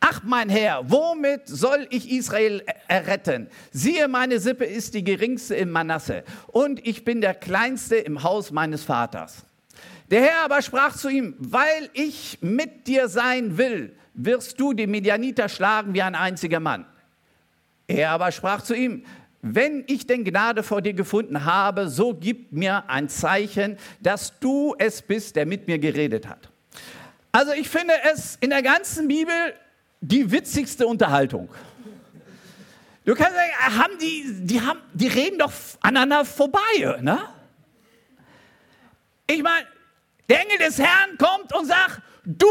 ach 0.00 0.22
mein 0.24 0.48
Herr, 0.48 0.90
womit 0.90 1.42
soll 1.46 1.86
ich 1.90 2.10
Israel 2.10 2.62
erretten? 2.88 3.48
Siehe, 3.72 4.08
meine 4.08 4.40
Sippe 4.40 4.64
ist 4.64 4.94
die 4.94 5.04
geringste 5.04 5.54
im 5.56 5.70
Manasse 5.70 6.24
und 6.48 6.84
ich 6.86 7.04
bin 7.04 7.20
der 7.20 7.34
kleinste 7.34 7.96
im 7.96 8.22
Haus 8.22 8.50
meines 8.50 8.82
Vaters. 8.82 9.44
Der 10.10 10.22
Herr 10.22 10.44
aber 10.44 10.62
sprach 10.62 10.96
zu 10.96 11.08
ihm, 11.08 11.34
weil 11.38 11.90
ich 11.92 12.38
mit 12.40 12.86
dir 12.86 13.08
sein 13.08 13.58
will, 13.58 13.96
wirst 14.14 14.58
du 14.58 14.72
die 14.72 14.86
Medianiter 14.86 15.48
schlagen 15.48 15.92
wie 15.94 16.02
ein 16.02 16.14
einziger 16.14 16.60
Mann. 16.60 16.86
Er 17.88 18.10
aber 18.10 18.32
sprach 18.32 18.62
zu 18.62 18.74
ihm, 18.74 19.04
wenn 19.42 19.84
ich 19.86 20.06
denn 20.06 20.24
Gnade 20.24 20.62
vor 20.62 20.82
dir 20.82 20.94
gefunden 20.94 21.44
habe, 21.44 21.88
so 21.88 22.14
gib 22.14 22.52
mir 22.52 22.88
ein 22.88 23.08
Zeichen, 23.08 23.76
dass 24.00 24.38
du 24.40 24.74
es 24.78 25.02
bist, 25.02 25.36
der 25.36 25.46
mit 25.46 25.66
mir 25.66 25.78
geredet 25.78 26.26
hat. 26.26 26.48
Also 27.32 27.52
ich 27.52 27.68
finde 27.68 27.94
es 28.12 28.36
in 28.40 28.50
der 28.50 28.62
ganzen 28.62 29.08
Bibel 29.08 29.34
die 30.00 30.30
witzigste 30.30 30.86
Unterhaltung. 30.86 31.48
Du 33.04 33.14
kannst 33.14 33.34
sagen, 33.34 33.78
haben 33.78 33.98
die, 34.00 34.24
die, 34.46 34.60
haben, 34.60 34.80
die 34.92 35.06
reden 35.06 35.38
doch 35.38 35.52
aneinander 35.80 36.24
vorbei. 36.24 36.98
Ne? 37.00 37.18
Ich 39.28 39.42
meine, 39.42 39.66
der 40.28 40.40
Engel 40.40 40.58
des 40.58 40.78
Herrn 40.78 41.16
kommt 41.18 41.54
und 41.54 41.66
sagt, 41.66 42.00
du 42.24 42.48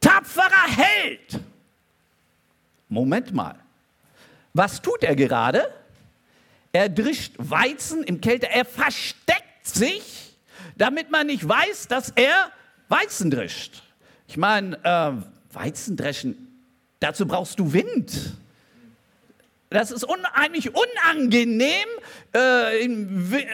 tapferer 0.00 0.68
Held. 0.68 1.40
Moment 2.88 3.32
mal. 3.32 3.56
Was 4.54 4.80
tut 4.80 5.02
er 5.02 5.16
gerade? 5.16 5.68
Er 6.72 6.88
drischt 6.88 7.34
Weizen 7.38 8.04
im 8.04 8.20
Kälte. 8.20 8.48
Er 8.48 8.64
versteckt 8.64 9.66
sich, 9.66 10.36
damit 10.76 11.10
man 11.10 11.26
nicht 11.26 11.46
weiß, 11.46 11.88
dass 11.88 12.10
er 12.10 12.50
Weizen 12.88 13.30
drischt. 13.30 13.82
Ich 14.28 14.36
meine, 14.36 14.76
äh, 14.84 15.54
Weizen 15.54 15.96
dreschen, 15.96 16.62
dazu 17.00 17.26
brauchst 17.26 17.58
du 17.58 17.72
Wind. 17.72 18.36
Das 19.70 19.90
ist 19.90 20.04
unheimlich 20.04 20.70
unangenehm, 20.74 21.88
äh, 22.34 22.84
in, 22.84 23.32
äh, 23.32 23.46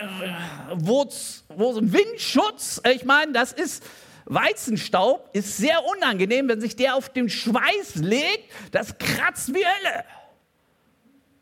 wo, 0.74 1.08
wo 1.48 1.76
Windschutz, 1.76 2.82
ich 2.92 3.04
meine, 3.04 3.32
das 3.32 3.52
ist 3.52 3.82
Weizenstaub, 4.26 5.30
ist 5.32 5.56
sehr 5.56 5.84
unangenehm, 5.84 6.48
wenn 6.48 6.60
sich 6.60 6.76
der 6.76 6.96
auf 6.96 7.08
den 7.08 7.28
Schweiß 7.28 7.96
legt, 7.96 8.50
das 8.72 8.98
kratzt 8.98 9.54
wie 9.54 9.64
Hölle. 9.64 10.04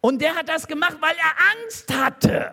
Und 0.01 0.21
der 0.21 0.35
hat 0.35 0.49
das 0.49 0.67
gemacht, 0.67 0.97
weil 1.01 1.15
er 1.17 1.65
Angst 1.65 1.93
hatte. 1.95 2.53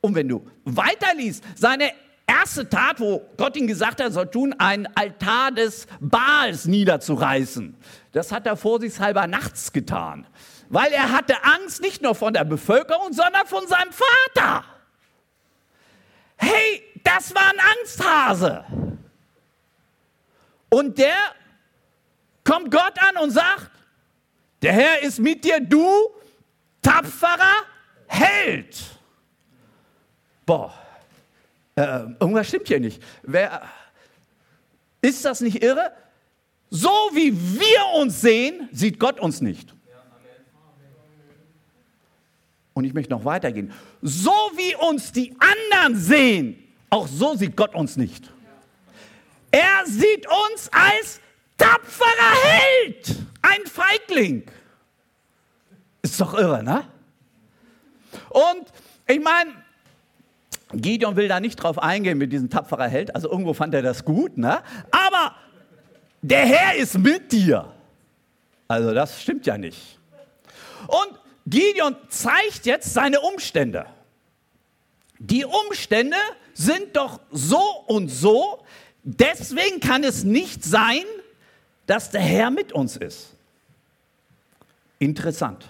Und 0.00 0.14
wenn 0.14 0.28
du 0.28 0.46
weiterliest, 0.64 1.44
seine 1.56 1.92
erste 2.26 2.68
Tat, 2.68 3.00
wo 3.00 3.22
Gott 3.36 3.56
ihm 3.56 3.66
gesagt 3.66 4.00
hat, 4.00 4.08
er 4.08 4.10
soll 4.10 4.30
tun, 4.30 4.54
einen 4.58 4.86
Altar 4.94 5.52
des 5.52 5.86
Baals 6.00 6.66
niederzureißen, 6.66 7.76
das 8.12 8.32
hat 8.32 8.46
er 8.46 8.56
vorsichtshalber 8.56 9.26
nachts 9.26 9.72
getan. 9.72 10.26
Weil 10.68 10.92
er 10.92 11.12
hatte 11.12 11.42
Angst 11.44 11.80
nicht 11.80 12.02
nur 12.02 12.14
von 12.14 12.34
der 12.34 12.44
Bevölkerung, 12.44 13.12
sondern 13.12 13.46
von 13.46 13.66
seinem 13.66 13.90
Vater. 13.92 14.64
Hey, 16.36 16.82
das 17.02 17.34
war 17.34 17.50
ein 17.50 17.60
Angsthase. 17.78 18.64
Und 20.68 20.98
der 20.98 21.16
kommt 22.44 22.70
Gott 22.70 22.94
an 23.00 23.16
und 23.22 23.30
sagt, 23.30 23.70
der 24.62 24.72
Herr 24.72 25.02
ist 25.02 25.18
mit 25.18 25.44
dir, 25.44 25.60
du 25.60 25.86
tapferer 26.82 27.64
Held. 28.06 28.82
Boah, 30.46 30.72
äh, 31.76 32.04
irgendwas 32.18 32.48
stimmt 32.48 32.68
hier 32.68 32.80
nicht. 32.80 33.02
Wer, 33.22 33.62
ist 35.00 35.24
das 35.24 35.40
nicht 35.40 35.62
irre? 35.62 35.92
So 36.70 36.88
wie 37.12 37.32
wir 37.32 38.00
uns 38.00 38.20
sehen, 38.20 38.68
sieht 38.72 38.98
Gott 38.98 39.20
uns 39.20 39.40
nicht. 39.40 39.74
Und 42.74 42.84
ich 42.84 42.94
möchte 42.94 43.12
noch 43.12 43.24
weitergehen. 43.24 43.72
So 44.02 44.30
wie 44.30 44.74
uns 44.76 45.12
die 45.12 45.34
anderen 45.40 45.96
sehen, 46.00 46.62
auch 46.90 47.08
so 47.08 47.34
sieht 47.34 47.56
Gott 47.56 47.74
uns 47.74 47.96
nicht. 47.96 48.30
Er 49.50 49.84
sieht 49.86 50.26
uns 50.26 50.70
als 50.70 51.20
tapferer 51.58 52.34
Held, 52.42 53.16
ein 53.42 53.60
Feigling. 53.66 54.44
Ist 56.00 56.20
doch 56.20 56.32
irre, 56.34 56.62
ne? 56.62 56.84
Und 58.30 58.72
ich 59.06 59.20
meine, 59.20 59.50
Gideon 60.72 61.16
will 61.16 61.28
da 61.28 61.40
nicht 61.40 61.56
drauf 61.56 61.78
eingehen 61.78 62.18
mit 62.18 62.32
diesem 62.32 62.48
tapferer 62.48 62.88
Held, 62.88 63.14
also 63.14 63.30
irgendwo 63.30 63.52
fand 63.52 63.74
er 63.74 63.82
das 63.82 64.04
gut, 64.04 64.38
ne? 64.38 64.62
Aber 64.90 65.34
der 66.22 66.46
Herr 66.46 66.76
ist 66.76 66.98
mit 66.98 67.32
dir. 67.32 67.72
Also 68.66 68.92
das 68.92 69.20
stimmt 69.20 69.46
ja 69.46 69.56
nicht. 69.56 69.98
Und 70.86 71.18
Gideon 71.46 71.96
zeigt 72.08 72.66
jetzt 72.66 72.92
seine 72.92 73.20
Umstände. 73.20 73.86
Die 75.18 75.44
Umstände 75.44 76.16
sind 76.52 76.96
doch 76.96 77.20
so 77.30 77.60
und 77.86 78.08
so, 78.08 78.64
deswegen 79.02 79.80
kann 79.80 80.04
es 80.04 80.22
nicht 80.22 80.62
sein, 80.64 81.04
dass 81.88 82.10
der 82.10 82.20
Herr 82.20 82.50
mit 82.50 82.72
uns 82.72 82.96
ist. 82.98 83.30
Interessant. 84.98 85.66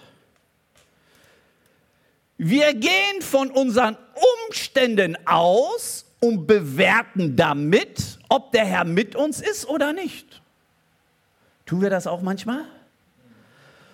Wir 2.37 2.73
gehen 2.73 3.21
von 3.21 3.49
unseren 3.49 3.97
Umständen 4.45 5.17
aus 5.25 6.05
und 6.19 6.45
bewerten 6.45 7.37
damit, 7.37 8.19
ob 8.27 8.51
der 8.51 8.65
Herr 8.65 8.83
mit 8.83 9.15
uns 9.15 9.39
ist 9.39 9.65
oder 9.65 9.93
nicht. 9.93 10.41
Tun 11.65 11.81
wir 11.81 11.89
das 11.89 12.05
auch 12.05 12.21
manchmal? 12.21 12.65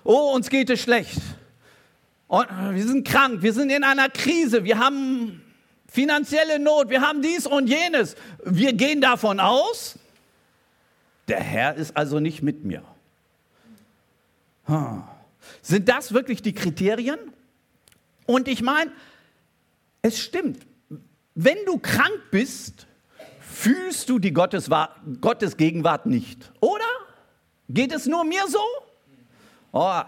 Oh, 0.03 0.33
uns 0.33 0.49
geht 0.49 0.69
es 0.71 0.81
schlecht. 0.81 1.21
Und 2.27 2.47
wir 2.71 2.87
sind 2.87 3.07
krank, 3.07 3.43
wir 3.43 3.53
sind 3.53 3.69
in 3.69 3.83
einer 3.83 4.09
Krise, 4.09 4.63
wir 4.63 4.79
haben 4.79 5.43
finanzielle 5.87 6.57
Not, 6.57 6.89
wir 6.89 7.01
haben 7.01 7.21
dies 7.21 7.45
und 7.45 7.67
jenes. 7.67 8.15
Wir 8.43 8.73
gehen 8.73 8.99
davon 8.99 9.39
aus, 9.39 9.99
der 11.27 11.39
Herr 11.39 11.75
ist 11.75 11.95
also 11.97 12.19
nicht 12.19 12.41
mit 12.41 12.63
mir. 12.63 12.83
Hm. 14.65 15.03
Sind 15.61 15.89
das 15.89 16.13
wirklich 16.13 16.41
die 16.41 16.53
Kriterien? 16.53 17.19
Und 18.25 18.47
ich 18.47 18.61
meine, 18.61 18.91
es 20.01 20.19
stimmt, 20.19 20.65
wenn 21.35 21.57
du 21.65 21.77
krank 21.77 22.19
bist, 22.31 22.87
fühlst 23.39 24.09
du 24.09 24.19
die 24.19 24.33
Gottes, 24.33 24.69
Gottes 25.21 25.57
Gegenwart 25.57 26.05
nicht, 26.05 26.51
oder? 26.59 26.83
Geht 27.69 27.93
es 27.93 28.05
nur 28.05 28.23
mir 28.23 28.43
so? 28.47 28.59
Oh, 29.71 30.01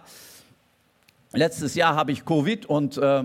letztes 1.33 1.75
Jahr 1.75 1.95
habe 1.95 2.11
ich 2.11 2.25
Covid 2.25 2.65
und 2.67 2.97
äh, 2.97 3.23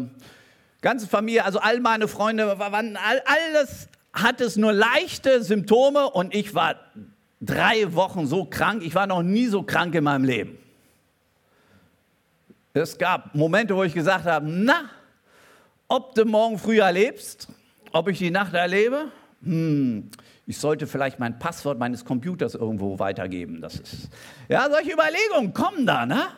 ganze 0.80 1.06
Familie, 1.06 1.44
also 1.44 1.58
all 1.58 1.80
meine 1.80 2.08
Freunde, 2.08 2.58
alles 2.58 3.88
hat 4.12 4.40
es 4.40 4.56
nur 4.56 4.72
leichte 4.72 5.42
Symptome 5.42 6.10
und 6.10 6.34
ich 6.34 6.54
war 6.54 6.76
drei 7.42 7.92
Wochen 7.94 8.26
so 8.26 8.46
krank. 8.46 8.82
Ich 8.82 8.94
war 8.94 9.06
noch 9.06 9.22
nie 9.22 9.46
so 9.46 9.62
krank 9.62 9.94
in 9.94 10.04
meinem 10.04 10.24
Leben. 10.24 10.56
Es 12.72 12.96
gab 12.96 13.34
Momente, 13.34 13.76
wo 13.76 13.82
ich 13.82 13.92
gesagt 13.92 14.24
habe, 14.24 14.48
na, 14.48 14.88
ob 15.88 16.14
du 16.14 16.24
morgen 16.24 16.58
früh 16.58 16.80
erlebst, 16.80 17.48
ob 17.92 18.08
ich 18.08 18.18
die 18.18 18.30
Nacht 18.30 18.54
erlebe, 18.54 19.08
hm, 19.42 20.08
ich 20.46 20.56
sollte 20.56 20.86
vielleicht 20.86 21.18
mein 21.18 21.38
Passwort 21.38 21.78
meines 21.78 22.04
Computers 22.04 22.54
irgendwo 22.54 22.98
weitergeben. 22.98 23.60
Das 23.60 23.74
ist, 23.74 24.08
ja, 24.48 24.70
solche 24.70 24.92
Überlegungen 24.92 25.52
kommen 25.52 25.84
da, 25.84 26.06
ne? 26.06 26.28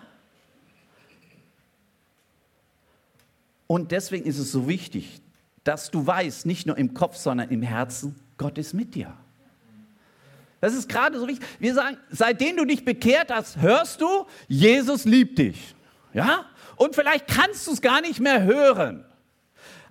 Und 3.67 3.93
deswegen 3.93 4.27
ist 4.27 4.39
es 4.39 4.53
so 4.53 4.69
wichtig, 4.69 5.21
dass 5.63 5.91
du 5.91 6.07
weißt, 6.07 6.45
nicht 6.47 6.67
nur 6.67 6.77
im 6.77 6.93
Kopf, 6.93 7.17
sondern 7.17 7.49
im 7.51 7.63
Herzen, 7.63 8.17
Gott 8.37 8.59
ist 8.59 8.75
mit 8.75 8.95
dir. 8.95 9.15
Das 10.65 10.73
ist 10.73 10.89
gerade 10.89 11.21
so 11.21 11.29
wichtig. 11.29 11.47
Wir 11.59 11.75
sagen, 11.75 11.99
seitdem 12.09 12.57
du 12.57 12.65
dich 12.65 12.87
bekehrt 12.87 13.31
hast, 13.31 13.59
hörst 13.59 14.01
du, 14.01 14.25
Jesus 14.49 15.05
liebt 15.05 15.39
dich. 15.39 15.75
Ja? 16.15 16.47
Und 16.77 16.95
vielleicht 16.95 17.27
kannst 17.27 17.67
du 17.67 17.73
es 17.73 17.83
gar 17.83 18.01
nicht 18.01 18.19
mehr 18.19 18.45
hören. 18.45 19.05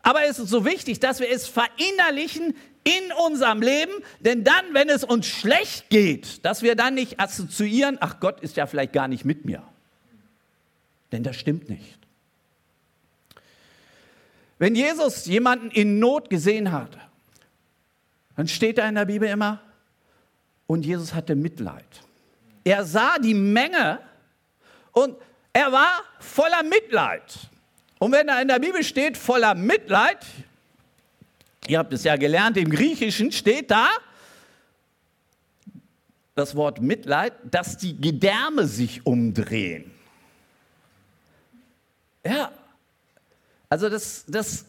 Aber 0.02 0.26
es 0.26 0.40
ist 0.40 0.50
so 0.50 0.66
wichtig, 0.66 1.00
dass 1.00 1.20
wir 1.20 1.30
es 1.30 1.48
verinnerlichen 1.48 2.56
in 2.86 3.12
unserem 3.24 3.62
Leben, 3.62 3.92
denn 4.22 4.44
dann, 4.44 4.66
wenn 4.72 4.90
es 4.90 5.04
uns 5.04 5.28
schlecht 5.28 5.92
geht, 5.92 6.44
dass 6.44 6.64
wir 6.64 6.76
dann 6.76 6.96
nicht 6.96 7.20
assoziieren, 7.20 8.00
ach 8.00 8.20
Gott 8.20 8.42
ist 8.42 8.58
ja 8.58 8.66
vielleicht 8.66 8.94
gar 8.94 9.08
nicht 9.08 9.26
mit 9.26 9.46
mir. 9.46 9.62
Denn 11.12 11.22
das 11.22 11.36
stimmt 11.36 11.70
nicht. 11.70 12.00
Wenn 14.58 14.74
Jesus 14.74 15.28
jemanden 15.28 15.70
in 15.70 16.00
Not 16.00 16.32
gesehen 16.32 16.72
hat, 16.72 16.98
dann 18.36 18.48
steht 18.48 18.80
da 18.80 18.90
in 18.90 18.96
der 18.96 19.06
Bibel 19.06 19.30
immer, 19.30 19.62
und 20.68 20.86
Jesus 20.86 21.14
hatte 21.14 21.36
Mitleid. 21.36 21.86
Er 22.64 22.86
sah 22.86 23.20
die 23.20 23.34
Menge 23.34 24.00
und 24.92 25.16
Er 25.54 25.72
war 25.72 26.04
voller 26.20 26.64
Mitleid. 26.64 27.38
Und 28.00 28.12
wenn 28.12 28.28
da 28.28 28.42
in 28.42 28.48
der 28.48 28.60
Bibel 28.60 28.84
steht, 28.84 29.16
voller 29.16 29.54
Mitleid, 29.54 30.18
ihr 31.68 31.78
habt 31.78 31.94
es 31.94 32.04
ja 32.04 32.16
gelernt, 32.16 32.58
im 32.58 32.70
Griechischen 32.70 33.32
steht 33.32 33.70
da 33.70 33.88
das 36.36 36.56
Wort 36.56 36.82
Mitleid, 36.82 37.34
dass 37.44 37.78
die 37.78 37.96
Gedärme 37.96 38.66
sich 38.66 39.06
umdrehen. 39.06 39.92
Ja, 42.26 42.52
also 43.70 43.90
das, 43.90 44.26
das 44.28 44.66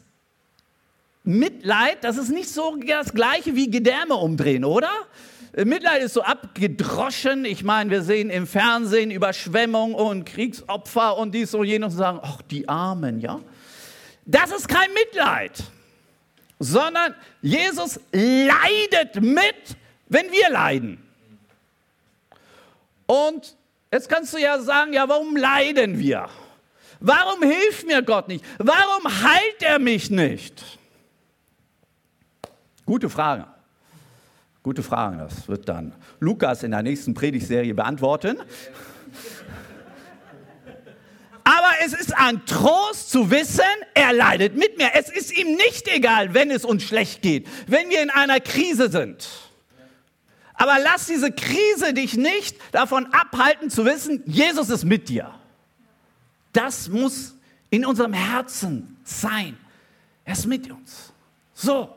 Mitleid, 1.22 2.04
das 2.04 2.18
ist 2.18 2.28
nicht 2.28 2.50
so 2.50 2.76
das 2.76 3.14
gleiche 3.14 3.54
wie 3.54 3.70
Gedärme 3.70 4.14
umdrehen, 4.14 4.64
oder? 4.64 4.90
Mitleid 5.56 6.02
ist 6.02 6.14
so 6.14 6.22
abgedroschen. 6.22 7.44
Ich 7.44 7.62
meine, 7.62 7.90
wir 7.90 8.02
sehen 8.02 8.28
im 8.28 8.46
Fernsehen 8.46 9.12
Überschwemmung 9.12 9.94
und 9.94 10.24
Kriegsopfer 10.24 11.16
und 11.16 11.32
dies 11.32 11.54
und 11.54 11.64
jenes 11.64 11.92
und 11.92 11.98
sagen, 11.98 12.18
ach, 12.22 12.42
die 12.42 12.68
Armen, 12.68 13.20
ja? 13.20 13.40
Das 14.26 14.50
ist 14.50 14.66
kein 14.66 14.92
Mitleid, 14.94 15.62
sondern 16.58 17.14
Jesus 17.40 18.00
leidet 18.10 19.20
mit, 19.20 19.76
wenn 20.08 20.32
wir 20.32 20.50
leiden. 20.50 21.02
Und 23.06 23.54
jetzt 23.92 24.08
kannst 24.08 24.32
du 24.34 24.38
ja 24.38 24.58
sagen, 24.58 24.92
ja, 24.92 25.08
warum 25.08 25.36
leiden 25.36 25.98
wir? 25.98 26.28
Warum 26.98 27.42
hilft 27.42 27.86
mir 27.86 28.02
Gott 28.02 28.28
nicht? 28.28 28.44
Warum 28.58 29.04
heilt 29.04 29.62
er 29.62 29.78
mich 29.78 30.10
nicht? 30.10 30.64
Gute 32.86 33.10
Frage. 33.10 33.46
Gute 34.64 34.83
Frage. 34.83 35.18
Das 35.18 35.46
wird 35.46 35.68
dann 35.68 35.94
Lukas 36.20 36.62
in 36.62 36.70
der 36.70 36.83
nächsten 36.83 37.12
Predigtserie 37.12 37.74
beantworten. 37.74 38.38
Aber 41.44 41.70
es 41.85 41.92
ist 41.92 42.16
ein 42.16 42.46
Trost 42.46 43.11
zu 43.11 43.31
wissen, 43.31 43.61
er 43.92 44.14
leidet 44.14 44.57
mit 44.57 44.79
mir. 44.79 44.88
Es 44.94 45.11
ist 45.11 45.37
ihm 45.37 45.57
nicht 45.57 45.87
egal, 45.88 46.33
wenn 46.33 46.50
es 46.50 46.64
uns 46.64 46.83
schlecht 46.83 47.20
geht, 47.20 47.46
wenn 47.66 47.90
wir 47.90 48.03
in 48.03 48.09
einer 48.09 48.40
Krise 48.40 48.90
sind. 48.90 49.29
Aber 50.55 50.79
lass 50.83 51.09
diese 51.09 51.31
Krise 51.31 51.92
dich 51.92 52.16
nicht 52.16 52.57
davon 52.72 53.05
abhalten 53.12 53.68
zu 53.68 53.85
wissen, 53.85 54.22
Jesus 54.24 54.70
ist 54.70 54.85
mit 54.85 55.11
dir. 55.11 55.31
Das 56.55 56.88
muss 56.88 57.35
in 57.68 57.85
unserem 57.85 58.14
Herzen 58.14 58.96
sein. 59.05 59.59
Er 60.24 60.33
ist 60.33 60.46
mit 60.46 60.70
uns. 60.70 61.12
So. 61.53 61.94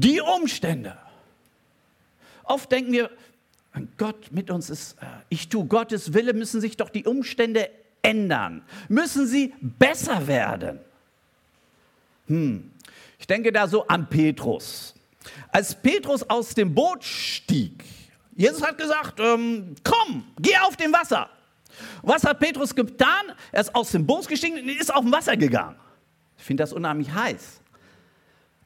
Die 0.00 0.20
Umstände. 0.20 0.96
Oft 2.44 2.70
denken 2.70 2.92
wir, 2.92 3.10
Gott 3.96 4.30
mit 4.30 4.48
uns 4.50 4.70
ist, 4.70 4.92
äh, 5.02 5.06
ich 5.28 5.48
tue 5.48 5.66
Gottes 5.66 6.14
Wille, 6.14 6.34
müssen 6.34 6.60
sich 6.60 6.76
doch 6.76 6.88
die 6.88 7.04
Umstände 7.04 7.68
ändern. 8.02 8.62
Müssen 8.88 9.26
sie 9.26 9.54
besser 9.60 10.26
werden. 10.28 10.78
Hm. 12.28 12.70
Ich 13.18 13.26
denke 13.26 13.50
da 13.52 13.66
so 13.66 13.86
an 13.88 14.08
Petrus. 14.08 14.94
Als 15.50 15.74
Petrus 15.74 16.22
aus 16.22 16.54
dem 16.54 16.72
Boot 16.72 17.02
stieg, 17.02 17.84
Jesus 18.36 18.62
hat 18.62 18.78
gesagt, 18.78 19.18
ähm, 19.18 19.74
komm, 19.82 20.24
geh 20.40 20.56
auf 20.58 20.76
dem 20.76 20.92
Wasser. 20.92 21.28
Was 22.02 22.22
hat 22.22 22.38
Petrus 22.38 22.72
getan? 22.72 23.32
Er 23.50 23.62
ist 23.62 23.74
aus 23.74 23.90
dem 23.90 24.06
Boot 24.06 24.28
gestiegen 24.28 24.60
und 24.60 24.68
ist 24.68 24.94
auf 24.94 25.02
dem 25.02 25.10
Wasser 25.10 25.36
gegangen. 25.36 25.76
Ich 26.38 26.44
finde 26.44 26.62
das 26.62 26.72
unheimlich 26.72 27.12
heiß. 27.12 27.60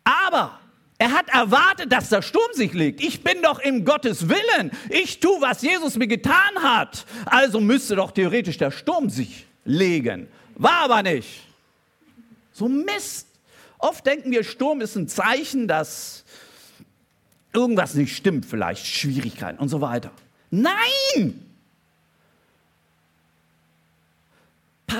Aber 0.04 0.60
er 1.02 1.10
hat 1.10 1.28
erwartet, 1.30 1.90
dass 1.90 2.10
der 2.10 2.22
Sturm 2.22 2.52
sich 2.52 2.74
legt. 2.74 3.02
Ich 3.02 3.24
bin 3.24 3.42
doch 3.42 3.58
im 3.58 3.84
Gottes 3.84 4.28
Willen. 4.28 4.70
Ich 4.88 5.18
tue, 5.18 5.40
was 5.40 5.60
Jesus 5.60 5.96
mir 5.96 6.06
getan 6.06 6.54
hat. 6.62 7.06
Also 7.24 7.60
müsste 7.60 7.96
doch 7.96 8.12
theoretisch 8.12 8.56
der 8.56 8.70
Sturm 8.70 9.10
sich 9.10 9.46
legen. 9.64 10.28
War 10.54 10.84
aber 10.84 11.02
nicht. 11.02 11.40
So 12.52 12.68
Mist. 12.68 13.26
Oft 13.78 14.06
denken 14.06 14.30
wir, 14.30 14.44
Sturm 14.44 14.80
ist 14.80 14.94
ein 14.94 15.08
Zeichen, 15.08 15.66
dass 15.66 16.22
irgendwas 17.52 17.94
nicht 17.94 18.14
stimmt, 18.14 18.46
vielleicht 18.46 18.86
Schwierigkeiten 18.86 19.58
und 19.58 19.70
so 19.70 19.80
weiter. 19.80 20.12
Nein! 20.52 21.51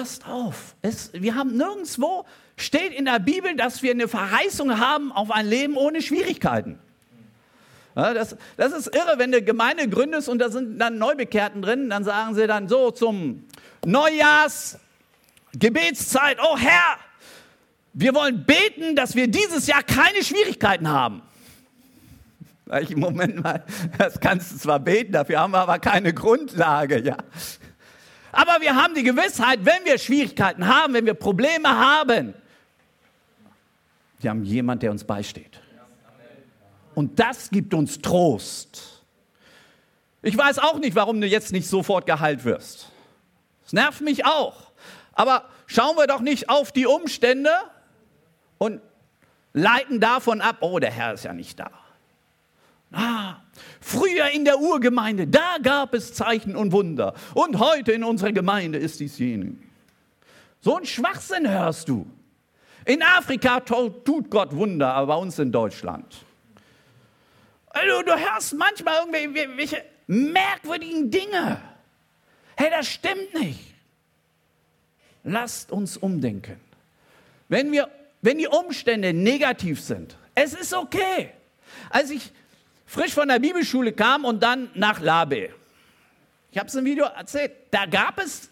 Passt 0.03 0.27
auf. 0.27 0.75
Es, 0.83 1.13
wir 1.13 1.37
haben 1.37 1.57
nirgendwo, 1.57 2.27
steht 2.57 2.93
in 2.93 3.05
der 3.05 3.21
Bibel, 3.21 3.55
dass 3.55 3.85
wir 3.85 3.93
eine 3.93 4.09
Verheißung 4.09 4.81
haben 4.81 5.13
auf 5.13 5.31
ein 5.31 5.47
Leben 5.47 5.77
ohne 5.77 6.03
Schwierigkeiten. 6.03 6.81
Ja, 7.95 8.13
das, 8.13 8.37
das 8.57 8.73
ist 8.73 8.89
irre, 8.89 9.15
wenn 9.19 9.31
du 9.31 9.41
Gemeinde 9.43 9.89
gründest 9.89 10.29
und 10.29 10.41
da 10.41 10.51
sind 10.51 10.81
dann 10.81 10.99
Neubekehrten 10.99 11.63
drin, 11.63 11.89
dann 11.89 12.03
sagen 12.03 12.35
sie 12.35 12.49
dann 12.49 12.69
so 12.69 12.91
zum 12.91 13.45
Neujahrsgebetszeit, 13.87 16.39
oh 16.43 16.59
Herr, 16.59 16.97
wir 17.93 18.13
wollen 18.13 18.45
beten, 18.45 18.97
dass 18.97 19.15
wir 19.15 19.29
dieses 19.29 19.69
Jahr 19.69 19.85
keine 19.85 20.25
Schwierigkeiten 20.25 20.89
haben. 20.89 21.23
Ich, 22.81 22.97
Moment 22.97 23.41
mal, 23.41 23.65
das 23.99 24.19
kannst 24.19 24.51
du 24.51 24.57
zwar 24.57 24.81
beten, 24.81 25.13
dafür 25.13 25.39
haben 25.39 25.53
wir 25.53 25.61
aber 25.61 25.79
keine 25.79 26.13
Grundlage, 26.13 27.01
ja. 27.01 27.19
Aber 28.33 28.61
wir 28.61 28.75
haben 28.75 28.95
die 28.95 29.03
Gewissheit, 29.03 29.61
wenn 29.65 29.85
wir 29.85 29.99
Schwierigkeiten 29.99 30.67
haben, 30.67 30.95
wenn 30.95 31.05
wir 31.05 31.15
Probleme 31.15 31.69
haben, 31.69 32.35
wir 34.21 34.31
haben 34.31 34.45
jemanden, 34.45 34.81
der 34.81 34.91
uns 34.91 35.05
beisteht. 35.05 35.61
Und 36.95 37.19
das 37.19 37.51
gibt 37.51 37.75
uns 37.75 38.01
Trost. 38.01 39.03
Ich 40.23 40.37
weiß 40.37 40.61
auch 40.61 40.79
nicht, 40.79 40.95
warum 40.95 41.21
du 41.21 41.27
jetzt 41.27 41.53
nicht 41.53 41.69
sofort 41.69 42.07
geheilt 42.07 42.45
wirst. 42.45 42.91
Das 43.65 43.73
nervt 43.73 44.01
mich 44.01 44.25
auch. 44.25 44.73
Aber 45.13 45.49
schauen 45.67 45.97
wir 45.97 46.07
doch 46.07 46.21
nicht 46.21 46.49
auf 46.49 46.73
die 46.73 46.87
Umstände 46.87 47.51
und 48.59 48.81
leiten 49.53 50.01
davon 50.01 50.41
ab, 50.41 50.59
oh, 50.61 50.79
der 50.79 50.93
Herr 50.93 51.15
ist 51.15 51.25
ja 51.25 51.33
nicht 51.33 51.59
da. 51.59 51.71
Ah, 52.93 53.42
früher 53.81 54.31
in 54.33 54.45
der 54.45 54.59
Urgemeinde, 54.61 55.27
da 55.27 55.57
gab 55.63 55.95
es 55.95 56.15
Zeichen 56.15 56.57
und 56.57 56.73
Wunder. 56.73 57.15
Und 57.35 57.59
heute 57.59 57.93
in 57.93 58.05
unserer 58.05 58.33
Gemeinde 58.33 58.79
ist 58.79 59.01
dies 59.01 59.19
jene. 59.19 59.55
So 60.61 60.77
ein 60.77 60.87
Schwachsinn 60.87 61.49
hörst 61.49 61.89
du. 61.89 62.07
In 62.85 63.03
Afrika 63.03 63.61
tut 63.61 64.31
Gott 64.31 64.55
Wunder, 64.55 64.95
aber 64.95 65.15
bei 65.15 65.21
uns 65.21 65.39
in 65.39 65.53
Deutschland. 65.53 66.25
Also, 67.71 68.03
du 68.03 68.13
hörst 68.13 68.55
manchmal 68.55 69.07
irgendwelche 69.13 69.85
merkwürdigen 70.07 71.11
Dinge. 71.11 71.61
Hey, 72.57 72.71
das 72.71 72.87
stimmt 72.89 73.35
nicht. 73.35 73.75
Lasst 75.25 75.73
uns 75.73 75.97
umdenken. 75.97 76.61
Wenn, 77.49 77.73
wir, 77.73 77.89
wenn 78.21 78.39
die 78.39 78.49
Umstände 78.49 79.13
negativ 79.13 79.81
sind, 79.81 80.17
es 80.35 80.53
ist 80.55 80.75
okay. 80.75 81.31
Als 81.91 82.11
ich 82.11 82.33
frisch 82.93 83.15
von 83.15 83.27
der 83.27 83.39
Bibelschule 83.39 83.93
kam 83.93 84.27
und 84.27 84.43
dann 84.43 84.69
nach 84.75 85.01
Labe. 85.01 85.49
Ich 86.51 86.59
habe 86.59 86.69
es 86.69 86.75
im 86.75 86.85
Video 86.85 87.07
erzählt. 87.07 87.53
Da 87.71 87.87
gab 87.87 88.19
es 88.19 88.51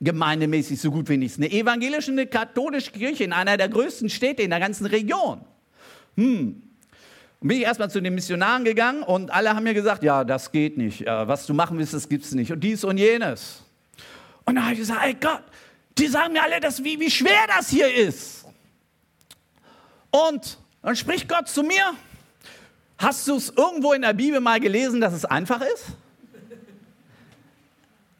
gemeindemäßig 0.00 0.80
so 0.80 0.92
gut 0.92 1.08
wie 1.08 1.16
nichts. 1.16 1.38
Eine 1.38 1.50
evangelische, 1.50 2.12
eine 2.12 2.28
katholische 2.28 2.92
Kirche 2.92 3.24
in 3.24 3.32
einer 3.32 3.56
der 3.56 3.68
größten 3.68 4.08
Städte 4.08 4.42
in 4.42 4.50
der 4.50 4.60
ganzen 4.60 4.86
Region. 4.86 5.40
Hm. 6.16 6.62
Und 7.40 7.48
bin 7.48 7.56
ich 7.56 7.64
erstmal 7.64 7.90
zu 7.90 8.00
den 8.00 8.14
Missionaren 8.14 8.64
gegangen 8.64 9.02
und 9.02 9.32
alle 9.32 9.56
haben 9.56 9.64
mir 9.64 9.74
gesagt, 9.74 10.04
ja, 10.04 10.22
das 10.22 10.52
geht 10.52 10.78
nicht. 10.78 11.06
Was 11.06 11.46
du 11.46 11.54
machen 11.54 11.76
willst, 11.76 11.92
das 11.92 12.08
gibt 12.08 12.24
es 12.24 12.32
nicht. 12.32 12.52
Und 12.52 12.60
dies 12.60 12.84
und 12.84 12.96
jenes. 12.96 13.64
Und 14.44 14.54
dann 14.54 14.64
habe 14.64 14.74
ich 14.74 14.80
gesagt, 14.80 15.00
ey 15.04 15.14
Gott, 15.14 15.42
die 15.98 16.06
sagen 16.06 16.34
mir 16.34 16.44
alle, 16.44 16.60
dass, 16.60 16.84
wie, 16.84 17.00
wie 17.00 17.10
schwer 17.10 17.48
das 17.48 17.70
hier 17.70 17.92
ist. 17.92 18.44
Und 20.12 20.58
dann 20.80 20.94
spricht 20.94 21.28
Gott 21.28 21.48
zu 21.48 21.64
mir 21.64 21.92
Hast 23.00 23.26
du 23.28 23.36
es 23.36 23.48
irgendwo 23.48 23.94
in 23.94 24.02
der 24.02 24.12
Bibel 24.12 24.40
mal 24.40 24.60
gelesen, 24.60 25.00
dass 25.00 25.14
es 25.14 25.24
einfach 25.24 25.62
ist? 25.62 25.86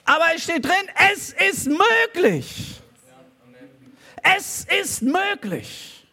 Aber 0.06 0.24
es 0.34 0.42
steht 0.42 0.64
drin, 0.64 0.72
es 1.12 1.34
ist 1.34 1.68
möglich. 1.68 2.80
Es 4.22 4.66
ist 4.80 5.02
möglich. 5.02 6.06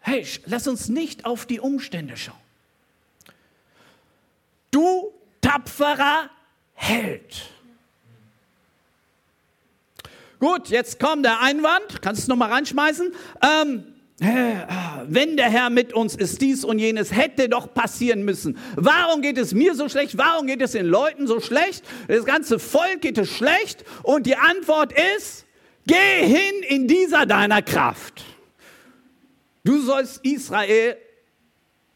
Hey, 0.00 0.26
lass 0.46 0.66
uns 0.66 0.88
nicht 0.88 1.24
auf 1.24 1.46
die 1.46 1.60
Umstände 1.60 2.16
schauen. 2.16 2.34
Du 4.72 5.12
tapferer 5.40 6.28
Held. 6.74 7.50
Gut, 10.40 10.70
jetzt 10.70 10.98
kommt 10.98 11.24
der 11.24 11.40
Einwand. 11.40 12.02
Kannst 12.02 12.20
du 12.20 12.22
es 12.24 12.28
nochmal 12.28 12.50
reinschmeißen? 12.50 13.14
Ähm, 13.42 13.95
wenn 14.18 15.36
der 15.36 15.50
Herr 15.50 15.68
mit 15.68 15.92
uns 15.92 16.14
ist, 16.14 16.40
dies 16.40 16.64
und 16.64 16.78
jenes 16.78 17.14
hätte 17.14 17.48
doch 17.48 17.74
passieren 17.74 18.24
müssen. 18.24 18.58
Warum 18.74 19.20
geht 19.20 19.36
es 19.36 19.52
mir 19.52 19.74
so 19.74 19.88
schlecht? 19.88 20.16
Warum 20.16 20.46
geht 20.46 20.62
es 20.62 20.72
den 20.72 20.86
Leuten 20.86 21.26
so 21.26 21.40
schlecht? 21.40 21.84
Das 22.08 22.24
ganze 22.24 22.58
Volk 22.58 23.02
geht 23.02 23.18
es 23.18 23.30
schlecht. 23.30 23.84
Und 24.02 24.26
die 24.26 24.36
Antwort 24.36 24.94
ist, 25.16 25.44
geh 25.86 26.26
hin 26.26 26.62
in 26.66 26.88
dieser 26.88 27.26
deiner 27.26 27.60
Kraft. 27.60 28.24
Du 29.64 29.80
sollst 29.82 30.24
Israel 30.24 30.96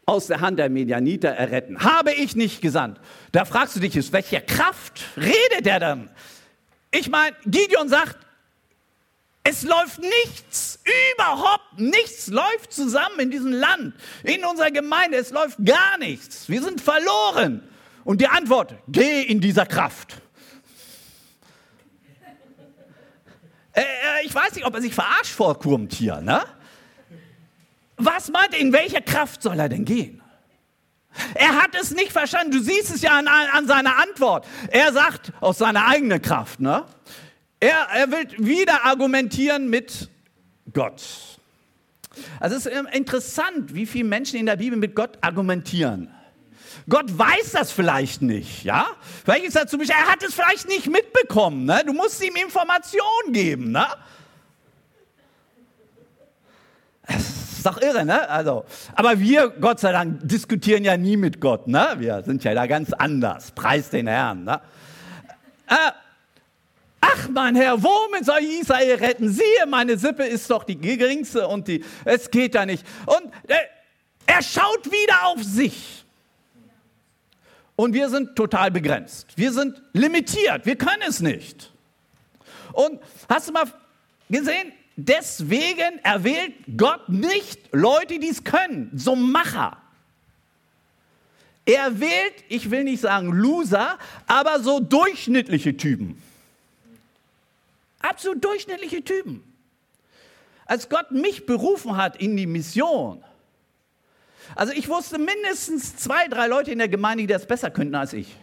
aus 0.05 0.27
der 0.27 0.41
Hand 0.41 0.59
der 0.59 0.69
Medianiter 0.69 1.29
erretten. 1.29 1.79
Habe 1.79 2.13
ich 2.13 2.35
nicht 2.35 2.61
gesandt. 2.61 2.99
Da 3.31 3.45
fragst 3.45 3.77
du 3.77 3.79
dich, 3.79 3.97
aus 3.97 4.11
welcher 4.11 4.41
Kraft 4.41 5.01
redet 5.17 5.65
er 5.65 5.79
dann? 5.79 6.09
ich 6.91 7.09
meine, 7.09 7.35
Gideon 7.45 7.87
sagt, 7.87 8.17
es 9.43 9.63
läuft 9.63 9.99
nichts, 9.99 10.79
überhaupt 11.13 11.79
nichts 11.79 12.27
läuft 12.27 12.71
zusammen 12.71 13.19
in 13.19 13.31
diesem 13.31 13.51
Land, 13.51 13.95
in 14.23 14.45
unserer 14.45 14.71
Gemeinde, 14.71 15.17
es 15.17 15.31
läuft 15.31 15.57
gar 15.65 15.97
nichts. 15.97 16.47
Wir 16.47 16.61
sind 16.61 16.79
verloren. 16.79 17.67
Und 18.03 18.21
die 18.21 18.27
Antwort, 18.27 18.75
geh 18.87 19.21
in 19.21 19.41
dieser 19.41 19.65
Kraft. 19.65 20.21
Äh, 23.73 23.81
äh, 23.81 24.25
ich 24.25 24.33
weiß 24.33 24.55
nicht, 24.55 24.65
ob 24.65 24.75
er 24.75 24.81
sich 24.81 24.93
verarscht 24.93 25.33
vorkommt 25.33 25.93
hier. 25.93 26.19
Ne? 26.21 26.41
Was 27.97 28.29
meint 28.29 28.53
er, 28.53 28.59
in 28.59 28.73
welcher 28.73 29.01
Kraft 29.01 29.41
soll 29.43 29.59
er 29.59 29.69
denn 29.69 29.85
gehen? 29.85 30.21
Er 31.35 31.61
hat 31.61 31.75
es 31.79 31.91
nicht 31.91 32.11
verstanden. 32.11 32.51
Du 32.51 32.61
siehst 32.61 32.93
es 32.93 33.01
ja 33.01 33.17
an, 33.17 33.27
an 33.27 33.67
seiner 33.67 33.97
Antwort. 33.97 34.47
Er 34.69 34.93
sagt 34.93 35.33
aus 35.41 35.57
seiner 35.57 35.85
eigenen 35.87 36.21
Kraft. 36.21 36.59
Ne? 36.59 36.85
Er, 37.61 37.87
er 37.93 38.11
will 38.11 38.27
wieder 38.39 38.85
argumentieren 38.85 39.69
mit 39.69 40.09
Gott. 40.73 41.03
Also 42.39 42.55
es 42.55 42.65
ist 42.65 42.75
interessant, 42.91 43.75
wie 43.75 43.85
viele 43.85 44.05
Menschen 44.05 44.39
in 44.39 44.47
der 44.47 44.55
Bibel 44.55 44.79
mit 44.79 44.95
Gott 44.95 45.19
argumentieren. 45.21 46.11
Gott 46.89 47.15
weiß 47.15 47.51
das 47.51 47.71
vielleicht 47.71 48.23
nicht, 48.23 48.63
ja? 48.63 48.87
Vielleicht 49.23 49.45
ist 49.45 49.55
er 49.55 49.67
zu 49.67 49.77
er 49.79 50.11
hat 50.11 50.23
es 50.23 50.33
vielleicht 50.33 50.67
nicht 50.67 50.87
mitbekommen, 50.87 51.65
ne? 51.65 51.83
Du 51.85 51.93
musst 51.93 52.23
ihm 52.23 52.35
Informationen 52.35 53.31
geben, 53.31 53.71
ne? 53.71 53.85
Das 57.07 57.57
ist 57.57 57.65
doch 57.65 57.79
irre, 57.79 58.03
ne? 58.05 58.27
Also, 58.27 58.65
aber 58.95 59.19
wir, 59.19 59.49
Gott 59.49 59.79
sei 59.79 59.91
Dank, 59.91 60.27
diskutieren 60.27 60.83
ja 60.83 60.97
nie 60.97 61.15
mit 61.15 61.39
Gott, 61.39 61.67
ne? 61.67 61.93
Wir 61.99 62.23
sind 62.23 62.43
ja 62.43 62.55
da 62.55 62.65
ganz 62.65 62.91
anders. 62.91 63.51
Preis 63.51 63.91
den 63.91 64.07
Herrn, 64.07 64.45
ne? 64.45 64.61
Äh, 65.67 65.91
Ach, 67.01 67.27
mein 67.29 67.55
Herr, 67.55 67.81
womit 67.81 68.25
soll 68.25 68.39
ich 68.41 68.61
Israel 68.61 68.95
retten? 68.95 69.29
Siehe, 69.29 69.65
meine 69.67 69.97
Sippe 69.97 70.23
ist 70.23 70.49
doch 70.49 70.63
die 70.63 70.77
geringste 70.77 71.47
und 71.47 71.67
die, 71.67 71.83
es 72.05 72.29
geht 72.29 72.53
ja 72.53 72.65
nicht. 72.65 72.85
Und 73.07 73.33
äh, 73.47 73.55
er 74.27 74.43
schaut 74.43 74.85
wieder 74.85 75.25
auf 75.25 75.43
sich. 75.43 76.05
Und 77.75 77.93
wir 77.93 78.09
sind 78.09 78.35
total 78.35 78.69
begrenzt. 78.69 79.29
Wir 79.35 79.51
sind 79.51 79.81
limitiert. 79.93 80.65
Wir 80.67 80.75
können 80.75 81.01
es 81.07 81.19
nicht. 81.19 81.71
Und 82.73 82.99
hast 83.27 83.49
du 83.49 83.53
mal 83.53 83.65
gesehen? 84.29 84.71
Deswegen 84.95 85.97
erwählt 86.03 86.53
Gott 86.77 87.09
nicht 87.09 87.59
Leute, 87.71 88.19
die 88.19 88.29
es 88.29 88.43
können, 88.43 88.91
so 88.93 89.15
Macher. 89.15 89.77
Er 91.65 91.99
wählt, 91.99 92.33
ich 92.49 92.69
will 92.69 92.83
nicht 92.83 93.01
sagen 93.01 93.31
Loser, 93.31 93.97
aber 94.27 94.59
so 94.59 94.79
durchschnittliche 94.79 95.75
Typen. 95.75 96.21
Absolut 98.01 98.43
durchschnittliche 98.43 99.03
Typen. 99.03 99.43
Als 100.65 100.89
Gott 100.89 101.11
mich 101.11 101.45
berufen 101.45 101.97
hat 101.97 102.15
in 102.15 102.37
die 102.37 102.47
Mission, 102.47 103.23
also 104.55 104.73
ich 104.73 104.89
wusste 104.89 105.17
mindestens 105.17 105.95
zwei, 105.95 106.27
drei 106.27 106.47
Leute 106.47 106.71
in 106.71 106.77
der 106.77 106.89
Gemeinde, 106.89 107.23
die 107.23 107.27
das 107.27 107.47
besser 107.47 107.71
könnten 107.71 107.95
als 107.95 108.13
ich. 108.13 108.35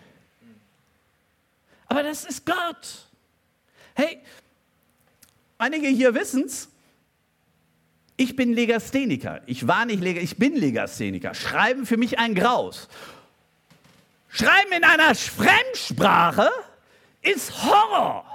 Aber 1.87 2.03
das 2.03 2.25
ist 2.25 2.47
Gott. 2.47 3.07
Hey, 3.95 4.21
einige 5.59 5.89
hier 5.89 6.15
wissen 6.15 6.45
es. 6.45 6.69
Ich 8.17 8.37
bin 8.37 8.53
Legastheniker. 8.53 9.43
Ich 9.47 9.67
war 9.67 9.85
nicht 9.85 10.01
Legastheniker, 10.01 10.25
ich 10.25 10.39
bin 10.39 10.57
Legastheniker. 10.57 11.35
Schreiben 11.35 11.87
für 11.87 11.97
mich 11.97 12.19
ein 12.19 12.35
Graus. 12.35 12.89
Schreiben 14.29 14.73
in 14.73 14.85
einer 14.85 15.15
Fremdsprache 15.15 16.51
ist 17.23 17.65
Horror. 17.65 18.28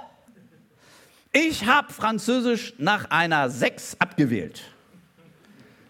Ich 1.36 1.66
habe 1.66 1.92
Französisch 1.92 2.74
nach 2.78 3.10
einer 3.10 3.50
6 3.50 3.96
abgewählt, 3.98 4.62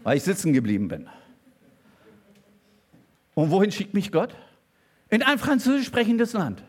weil 0.03 0.17
ich 0.17 0.23
sitzen 0.23 0.55
geblieben 0.55 0.89
bin. 0.89 1.07
Und 3.35 3.51
wohin 3.51 3.71
schickt 3.71 3.93
mich 3.93 4.11
Gott? 4.11 4.35
In 5.11 5.23
ein 5.23 5.39
französisch 5.39 5.87
sprechendes 5.87 6.33
Land. 6.33 6.63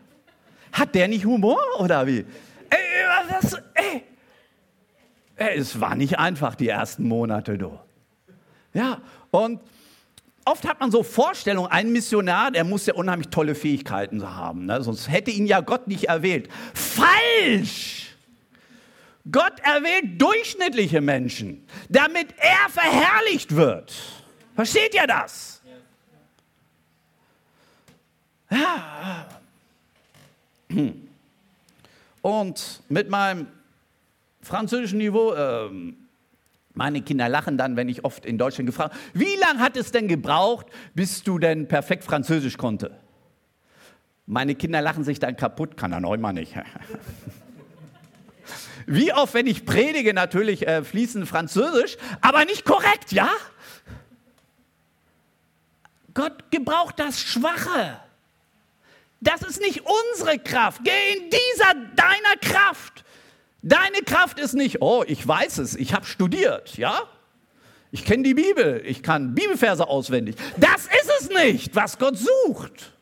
Hat 0.72 0.94
der 0.94 1.08
nicht 1.08 1.24
Humor 1.24 1.58
oder 1.78 2.06
wie? 2.06 2.26
Ey, 2.68 3.06
was, 3.30 3.54
ey. 3.72 4.02
Es 5.36 5.80
war 5.80 5.94
nicht 5.94 6.18
einfach 6.18 6.54
die 6.54 6.68
ersten 6.68 7.08
Monate, 7.08 7.56
du. 7.56 7.78
Ja, 8.74 9.00
und 9.30 9.58
oft 10.44 10.68
hat 10.68 10.80
man 10.80 10.90
so 10.90 11.02
Vorstellungen, 11.02 11.70
ein 11.70 11.92
Missionar, 11.92 12.50
der 12.50 12.64
muss 12.64 12.84
ja 12.84 12.92
unheimlich 12.92 13.28
tolle 13.28 13.54
Fähigkeiten 13.54 14.22
haben, 14.22 14.66
ne? 14.66 14.82
sonst 14.82 15.10
hätte 15.10 15.30
ihn 15.30 15.46
ja 15.46 15.60
Gott 15.60 15.88
nicht 15.88 16.04
erwählt. 16.04 16.50
Falsch! 16.74 17.95
Gott 19.30 19.58
erwählt 19.60 20.20
durchschnittliche 20.20 21.00
Menschen, 21.00 21.66
damit 21.88 22.28
er 22.38 22.70
verherrlicht 22.70 23.54
wird. 23.54 23.92
Versteht 24.54 24.94
ihr 24.94 25.06
das? 25.06 25.62
Ja. 28.50 29.26
Und 32.22 32.82
mit 32.88 33.10
meinem 33.10 33.48
französischen 34.42 34.98
Niveau, 34.98 35.32
äh, 35.32 35.68
meine 36.74 37.02
Kinder 37.02 37.28
lachen 37.28 37.58
dann, 37.58 37.76
wenn 37.76 37.88
ich 37.88 38.04
oft 38.04 38.24
in 38.24 38.38
Deutschland 38.38 38.66
gefragt 38.66 38.94
wie 39.14 39.36
lange 39.40 39.60
hat 39.60 39.76
es 39.76 39.90
denn 39.90 40.08
gebraucht, 40.08 40.66
bis 40.94 41.22
du 41.22 41.38
denn 41.38 41.66
perfekt 41.66 42.04
Französisch 42.04 42.56
konnte? 42.56 42.92
Meine 44.26 44.54
Kinder 44.54 44.82
lachen 44.82 45.04
sich 45.04 45.18
dann 45.18 45.36
kaputt, 45.36 45.76
kann 45.76 45.92
er 45.92 46.00
Neumann 46.00 46.34
nicht. 46.36 46.54
Wie 48.86 49.12
oft, 49.12 49.34
wenn 49.34 49.46
ich 49.46 49.66
predige, 49.66 50.14
natürlich 50.14 50.66
äh, 50.66 50.84
fließend 50.84 51.28
Französisch, 51.28 51.96
aber 52.20 52.44
nicht 52.44 52.64
korrekt, 52.64 53.12
ja? 53.12 53.28
Gott 56.14 56.50
gebraucht 56.50 56.98
das 56.98 57.20
Schwache. 57.20 58.00
Das 59.20 59.42
ist 59.42 59.60
nicht 59.60 59.82
unsere 60.14 60.38
Kraft. 60.38 60.82
Geh 60.84 61.16
in 61.16 61.30
dieser 61.30 61.74
deiner 61.96 62.36
Kraft. 62.40 63.04
Deine 63.62 64.02
Kraft 64.04 64.38
ist 64.38 64.54
nicht, 64.54 64.80
oh, 64.80 65.02
ich 65.06 65.26
weiß 65.26 65.58
es, 65.58 65.74
ich 65.74 65.92
habe 65.92 66.06
studiert, 66.06 66.76
ja? 66.76 67.02
Ich 67.90 68.04
kenne 68.04 68.22
die 68.22 68.34
Bibel, 68.34 68.82
ich 68.84 69.02
kann 69.02 69.34
Bibelverse 69.34 69.88
auswendig. 69.88 70.36
Das 70.56 70.86
ist 70.86 71.10
es 71.20 71.28
nicht, 71.30 71.74
was 71.74 71.98
Gott 71.98 72.16
sucht. 72.16 72.92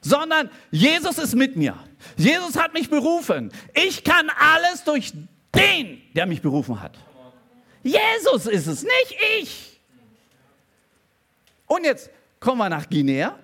Sondern 0.00 0.50
Jesus 0.70 1.18
ist 1.18 1.34
mit 1.34 1.56
mir. 1.56 1.76
Jesus 2.16 2.56
hat 2.56 2.72
mich 2.72 2.88
berufen. 2.88 3.52
Ich 3.74 4.04
kann 4.04 4.30
alles 4.38 4.84
durch 4.84 5.12
den, 5.54 6.00
der 6.14 6.26
mich 6.26 6.40
berufen 6.40 6.80
hat. 6.80 6.96
Jesus 7.82 8.46
ist 8.46 8.66
es, 8.66 8.82
nicht 8.82 9.16
ich. 9.40 9.80
Und 11.66 11.84
jetzt 11.84 12.10
kommen 12.38 12.58
wir 12.58 12.68
nach 12.68 12.88
Guinea. 12.88 13.36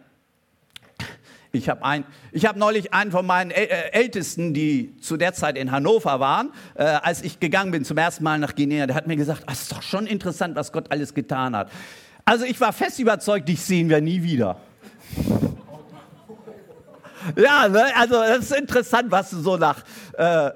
Ich 1.52 1.68
habe 1.68 2.04
hab 2.34 2.56
neulich 2.56 2.92
einen 2.92 3.10
von 3.10 3.24
meinen 3.24 3.50
äh, 3.50 3.66
Ältesten, 3.92 4.52
die 4.52 4.96
zu 5.00 5.16
der 5.16 5.32
Zeit 5.32 5.56
in 5.56 5.70
Hannover 5.70 6.20
waren, 6.20 6.52
äh, 6.74 6.84
als 6.84 7.22
ich 7.22 7.40
gegangen 7.40 7.70
bin 7.70 7.84
zum 7.84 7.96
ersten 7.96 8.24
Mal 8.24 8.38
nach 8.38 8.54
Guinea, 8.54 8.86
der 8.86 8.94
hat 8.94 9.06
mir 9.06 9.16
gesagt, 9.16 9.44
es 9.50 9.62
ist 9.62 9.72
doch 9.72 9.82
schon 9.82 10.06
interessant, 10.06 10.54
was 10.54 10.70
Gott 10.72 10.90
alles 10.90 11.14
getan 11.14 11.56
hat. 11.56 11.70
Also 12.24 12.44
ich 12.44 12.60
war 12.60 12.72
fest 12.72 12.98
überzeugt, 12.98 13.48
dich 13.48 13.62
sehen 13.62 13.88
wir 13.88 14.00
nie 14.00 14.22
wieder. 14.22 14.60
Ja, 17.36 17.68
ne? 17.68 17.96
also 17.96 18.22
es 18.22 18.50
ist 18.50 18.58
interessant, 18.58 19.10
was 19.10 19.30
du 19.30 19.40
so 19.40 19.56
nach 19.56 19.82
äh, 20.14 20.50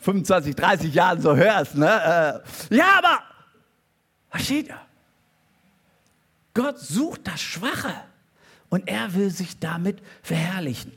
25, 0.00 0.54
30 0.54 0.94
Jahren 0.94 1.20
so 1.20 1.34
hörst. 1.36 1.74
Ne? 1.74 2.42
Äh, 2.70 2.74
ja, 2.74 2.98
aber, 2.98 3.20
was 4.30 4.44
steht 4.44 4.70
da? 4.70 4.80
Gott 6.54 6.78
sucht 6.78 7.26
das 7.26 7.40
Schwache 7.40 7.92
und 8.68 8.88
er 8.88 9.14
will 9.14 9.30
sich 9.30 9.58
damit 9.58 9.98
verherrlichen. 10.22 10.92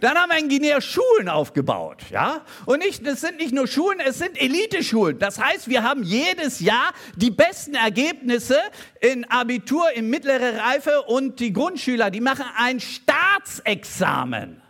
Dann 0.00 0.16
haben 0.16 0.30
wir 0.30 0.38
in 0.38 0.48
Guinea 0.48 0.80
Schulen 0.80 1.28
aufgebaut, 1.28 2.02
ja? 2.10 2.42
Und 2.66 2.80
nicht, 2.80 3.06
es 3.06 3.20
sind 3.20 3.38
nicht 3.38 3.52
nur 3.52 3.66
Schulen, 3.66 4.00
es 4.00 4.18
sind 4.18 4.40
Eliteschulen. 4.40 5.18
Das 5.18 5.38
heißt, 5.38 5.68
wir 5.68 5.82
haben 5.82 6.02
jedes 6.02 6.60
Jahr 6.60 6.92
die 7.16 7.30
besten 7.30 7.74
Ergebnisse 7.74 8.58
in 9.00 9.24
Abitur, 9.30 9.92
in 9.94 10.10
mittlere 10.10 10.58
Reife 10.58 11.02
und 11.02 11.40
die 11.40 11.52
Grundschüler, 11.52 12.10
die 12.10 12.20
machen 12.20 12.46
ein 12.56 12.80
Staatsexamen. 12.80 14.63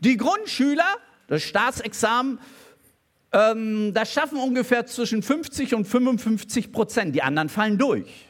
Die 0.00 0.16
Grundschüler, 0.16 0.96
das 1.26 1.42
Staatsexamen, 1.42 2.38
ähm, 3.32 3.92
das 3.94 4.12
schaffen 4.12 4.38
ungefähr 4.38 4.86
zwischen 4.86 5.22
50 5.22 5.74
und 5.74 5.84
55 5.84 6.72
Prozent. 6.72 7.14
Die 7.14 7.22
anderen 7.22 7.48
fallen 7.48 7.78
durch. 7.78 8.26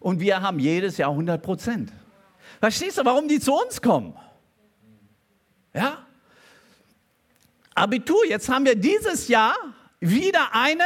Und 0.00 0.20
wir 0.20 0.40
haben 0.40 0.58
jedes 0.58 0.96
Jahr 0.96 1.10
100 1.10 1.42
Prozent. 1.42 1.92
Verstehst 2.60 2.98
du, 2.98 3.04
warum 3.04 3.28
die 3.28 3.40
zu 3.40 3.54
uns 3.54 3.80
kommen? 3.80 4.14
Ja? 5.72 6.06
Abitur, 7.74 8.24
jetzt 8.28 8.48
haben 8.48 8.64
wir 8.64 8.76
dieses 8.76 9.28
Jahr 9.28 9.54
wieder 10.00 10.54
einen, 10.54 10.80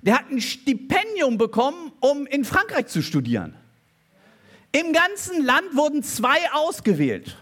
der 0.00 0.18
hat 0.18 0.30
ein 0.30 0.40
Stipendium 0.40 1.36
bekommen, 1.36 1.92
um 2.00 2.26
in 2.26 2.44
Frankreich 2.44 2.86
zu 2.86 3.02
studieren. 3.02 3.54
Im 4.72 4.92
ganzen 4.92 5.44
Land 5.44 5.76
wurden 5.76 6.02
zwei 6.02 6.50
ausgewählt. 6.52 7.36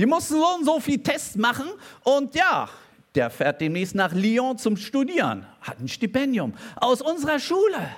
Die 0.00 0.06
mussten 0.06 0.36
so 0.36 0.54
und 0.54 0.64
so 0.64 0.80
viel 0.80 1.02
Tests 1.02 1.36
machen 1.36 1.68
und 2.04 2.34
ja, 2.34 2.70
der 3.14 3.28
fährt 3.28 3.60
demnächst 3.60 3.94
nach 3.94 4.14
Lyon 4.14 4.56
zum 4.56 4.78
Studieren, 4.78 5.44
hat 5.60 5.78
ein 5.78 5.88
Stipendium 5.88 6.54
aus 6.76 7.02
unserer 7.02 7.38
Schule. 7.38 7.94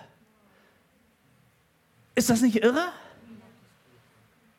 Ist 2.17 2.29
das 2.29 2.41
nicht 2.41 2.57
irre? 2.57 2.89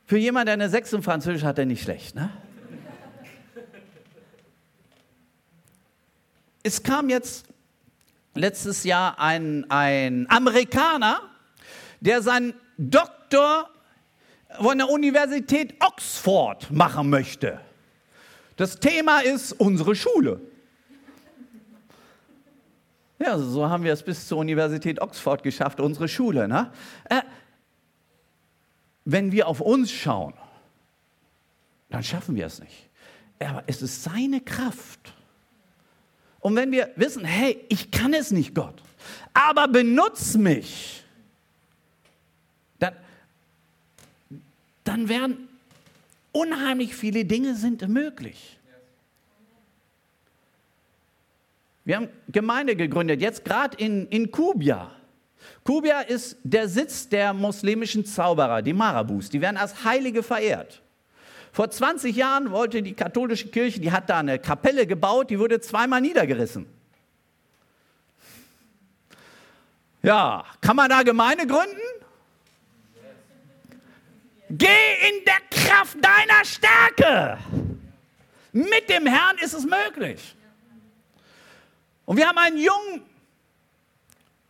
Für 0.06 0.18
jemanden, 0.18 0.46
der 0.46 0.54
eine 0.54 0.70
6 0.70 0.94
in 0.94 1.04
Französisch 1.04 1.44
hat, 1.44 1.58
der 1.58 1.66
nicht 1.66 1.84
schlecht, 1.84 2.16
ne? 2.16 2.30
Es 6.64 6.82
kam 6.82 7.10
jetzt 7.10 7.46
letztes 8.36 8.86
Jahr 8.86 9.20
ein, 9.20 9.70
ein 9.70 10.28
Amerikaner, 10.30 11.20
der 12.00 12.22
seinen 12.22 12.54
Doktor 12.78 13.70
von 14.62 14.78
der 14.78 14.90
Universität 14.90 15.76
Oxford 15.80 16.72
machen 16.72 17.10
möchte. 17.10 17.60
Das 18.56 18.80
Thema 18.80 19.20
ist 19.20 19.54
unsere 19.54 19.96
Schule. 19.96 20.42
Ja, 23.20 23.38
so 23.38 23.70
haben 23.70 23.84
wir 23.84 23.94
es 23.94 24.04
bis 24.04 24.28
zur 24.28 24.40
Universität 24.40 25.02
Oxford 25.02 25.44
geschafft, 25.44 25.80
unsere 25.80 26.08
Schule. 26.08 26.48
Ne? 26.48 26.72
Äh, 27.10 27.22
wenn 29.06 29.32
wir 29.32 29.48
auf 29.48 29.62
uns 29.62 29.92
schauen, 29.92 30.34
dann 31.90 32.04
schaffen 32.04 32.36
wir 32.36 32.48
es 32.48 32.60
nicht. 32.60 32.90
Aber 33.40 33.64
es 33.68 33.82
ist 33.82 34.04
seine 34.04 34.42
Kraft. 34.42 35.14
Und 36.40 36.56
wenn 36.56 36.72
wir 36.72 36.92
wissen, 36.96 37.24
hey, 37.24 37.64
ich 37.70 37.92
kann 37.92 38.14
es 38.14 38.32
nicht, 38.32 38.54
Gott, 38.54 38.82
aber 39.34 39.68
benutz 39.68 40.36
mich, 40.36 41.03
dann 44.84 45.10
werden 45.10 45.48
unheimlich 46.32 46.96
viele 46.96 47.26
Dinge 47.26 47.56
sind 47.56 47.88
möglich. 47.88 48.60
Wir 51.86 51.98
haben 51.98 52.10
Gemeinde 52.30 52.76
gegründet, 52.76 53.22
jetzt 53.22 53.44
gerade 53.44 53.78
in, 53.78 54.08
in 54.08 54.32
Kubia. 54.32 54.92
Kubia 55.66 56.02
ist 56.02 56.38
der 56.44 56.70
Sitz 56.70 57.10
der 57.10 57.34
muslimischen 57.34 58.06
Zauberer, 58.06 58.62
die 58.62 58.74
Marabus. 58.74 59.30
Die 59.30 59.42
werden 59.42 59.58
als 59.58 59.84
Heilige 59.84 60.24
verehrt. 60.24 60.82
Vor 61.52 61.70
20 61.70 62.16
Jahren 62.16 62.52
wollte 62.52 62.82
die 62.82 62.94
katholische 62.94 63.50
Kirche, 63.50 63.80
die 63.80 63.92
hat 63.92 64.10
da 64.10 64.20
eine 64.20 64.40
Kapelle 64.40 64.88
gebaut, 64.88 65.30
die 65.30 65.38
wurde 65.38 65.60
zweimal 65.60 66.02
niedergerissen. 66.02 66.66
Ja, 70.02 70.44
kann 70.62 70.76
man 70.76 70.90
da 70.90 71.04
Gemeinde 71.04 71.46
gründen? 71.46 71.80
Geh 74.56 75.10
in 75.10 75.26
der 75.26 75.40
Kraft 75.50 75.98
deiner 76.00 76.46
Stärke. 76.46 77.40
Mit 78.52 78.88
dem 78.88 79.08
Herrn 79.08 79.38
ist 79.40 79.54
es 79.54 79.66
möglich. 79.66 80.36
Und 82.06 82.18
wir 82.18 82.28
haben 82.28 82.38
einen 82.38 82.58
jungen 82.58 83.02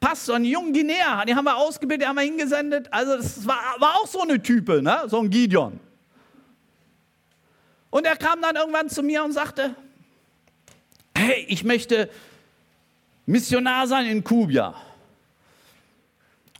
Pastor, 0.01 0.35
einen 0.35 0.43
jungen 0.43 0.73
Guinea, 0.73 1.23
den 1.23 1.37
haben 1.37 1.45
wir 1.45 1.55
ausgebildet, 1.55 2.01
den 2.01 2.09
haben 2.09 2.17
wir 2.17 2.23
hingesendet. 2.23 2.91
Also 2.91 3.15
das 3.15 3.47
war, 3.47 3.75
war 3.79 3.95
auch 3.95 4.07
so 4.07 4.21
eine 4.21 4.41
Type, 4.41 4.81
ne? 4.81 5.03
so 5.07 5.19
ein 5.19 5.29
Gideon. 5.29 5.79
Und 7.89 8.05
er 8.05 8.17
kam 8.17 8.41
dann 8.41 8.57
irgendwann 8.57 8.89
zu 8.89 9.03
mir 9.03 9.23
und 9.23 9.31
sagte, 9.31 9.73
hey, 11.15 11.45
ich 11.47 11.63
möchte 11.63 12.09
Missionar 13.25 13.87
sein 13.87 14.07
in 14.07 14.21
Kubia. 14.21 14.75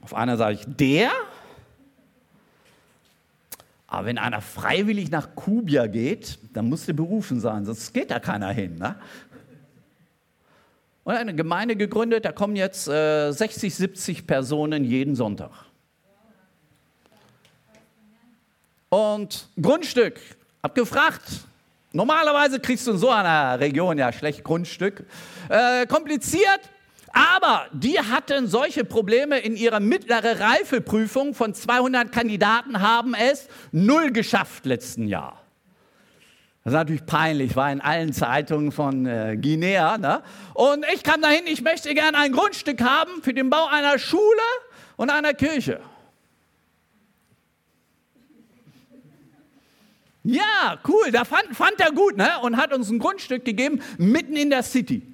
Auf 0.01 0.13
einer 0.13 0.37
sage 0.37 0.55
ich, 0.55 0.63
der? 0.65 1.11
Aber 3.93 4.07
wenn 4.07 4.17
einer 4.17 4.41
freiwillig 4.41 5.11
nach 5.11 5.35
Kubia 5.35 5.85
geht, 5.85 6.39
dann 6.53 6.67
muss 6.67 6.87
der 6.87 6.93
berufen 6.93 7.39
sein, 7.39 7.63
sonst 7.63 7.93
geht 7.93 8.09
da 8.09 8.19
keiner 8.19 8.49
hin. 8.49 8.79
Ne? 8.79 8.95
Und 11.03 11.13
eine 11.13 11.35
Gemeinde 11.35 11.75
gegründet, 11.75 12.25
da 12.25 12.31
kommen 12.31 12.55
jetzt 12.55 12.87
äh, 12.87 13.31
60, 13.31 13.75
70 13.75 14.25
Personen 14.25 14.83
jeden 14.83 15.15
Sonntag. 15.15 15.51
Und 18.89 19.47
Grundstück, 19.61 20.19
hab 20.63 20.73
gefragt, 20.73 21.45
normalerweise 21.91 22.59
kriegst 22.59 22.87
du 22.87 22.93
in 22.93 22.97
so 22.97 23.11
einer 23.11 23.59
Region 23.59 23.99
ja 23.99 24.11
schlecht 24.11 24.43
Grundstück. 24.43 25.05
Äh, 25.49 25.85
kompliziert, 25.85 26.61
aber 27.13 27.67
die 27.71 27.99
hatten 27.99 28.47
solche 28.47 28.83
Probleme 28.83 29.37
in 29.37 29.55
ihrer 29.55 29.79
mittleren 29.79 30.35
Reifeprüfung 30.35 31.35
von 31.35 31.53
200 31.53 32.11
Kandidaten 32.11 32.81
haben 32.81 33.13
es 33.13 33.47
null 33.71 34.11
geschafft 34.11 34.65
letzten 34.65 35.07
Jahr. 35.07 35.39
Das 36.63 36.71
ist 36.71 36.77
natürlich 36.77 37.05
peinlich, 37.05 37.55
war 37.55 37.71
in 37.71 37.81
allen 37.81 38.13
Zeitungen 38.13 38.71
von 38.71 39.05
äh, 39.05 39.37
Guinea. 39.39 39.97
Ne? 39.97 40.23
Und 40.55 40.85
ich 40.93 41.03
kam 41.03 41.21
dahin, 41.21 41.45
ich 41.45 41.61
möchte 41.61 41.93
gerne 41.93 42.17
ein 42.17 42.31
Grundstück 42.31 42.81
haben 42.81 43.21
für 43.21 43.33
den 43.33 43.49
Bau 43.49 43.67
einer 43.67 43.99
Schule 43.99 44.23
und 44.95 45.11
einer 45.11 45.33
Kirche. 45.33 45.81
Ja, 50.23 50.79
cool, 50.87 51.11
da 51.11 51.25
fand, 51.25 51.55
fand 51.55 51.79
er 51.79 51.91
gut 51.91 52.17
ne? 52.17 52.29
und 52.41 52.57
hat 52.57 52.73
uns 52.73 52.89
ein 52.89 52.97
Grundstück 52.97 53.45
gegeben, 53.45 53.81
mitten 53.97 54.35
in 54.35 54.49
der 54.49 54.63
City. 54.63 55.12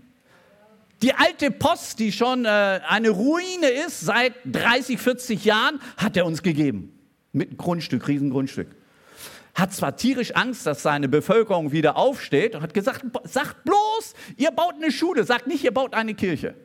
Die 1.01 1.13
alte 1.13 1.51
Post, 1.51 1.99
die 1.99 2.11
schon 2.11 2.45
äh, 2.45 2.81
eine 2.87 3.09
Ruine 3.09 3.69
ist 3.85 4.01
seit 4.01 4.33
30, 4.45 4.99
40 4.99 5.45
Jahren, 5.45 5.79
hat 5.97 6.17
er 6.17 6.25
uns 6.25 6.43
gegeben. 6.43 6.97
Mit 7.31 7.49
einem 7.49 7.57
Grundstück, 7.57 8.07
Riesengrundstück 8.07 8.67
hat 9.59 9.73
zwar 9.73 9.95
tierisch 9.95 10.35
Angst, 10.35 10.65
dass 10.65 10.81
seine 10.81 11.09
Bevölkerung 11.09 11.71
wieder 11.71 11.97
aufsteht 11.97 12.55
und 12.55 12.61
hat 12.61 12.73
gesagt, 12.73 13.03
sagt 13.25 13.63
bloß, 13.65 14.13
ihr 14.37 14.51
baut 14.51 14.75
eine 14.75 14.91
Schule, 14.91 15.23
sagt 15.23 15.47
nicht, 15.47 15.63
ihr 15.63 15.73
baut 15.73 15.93
eine 15.93 16.13
Kirche. 16.13 16.55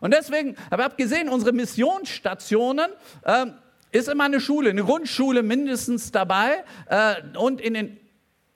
Und 0.00 0.12
deswegen, 0.12 0.56
aber 0.68 0.82
ihr 0.82 0.84
habt 0.86 0.98
gesehen, 0.98 1.28
unsere 1.28 1.52
Missionsstationen 1.52 2.90
äh, 3.22 3.46
ist 3.92 4.08
immer 4.08 4.24
eine 4.24 4.40
Schule, 4.40 4.70
eine 4.70 4.84
Grundschule 4.84 5.42
mindestens 5.42 6.12
dabei. 6.12 6.64
Äh, 6.88 7.14
und 7.38 7.60
in 7.60 7.74
den 7.74 8.00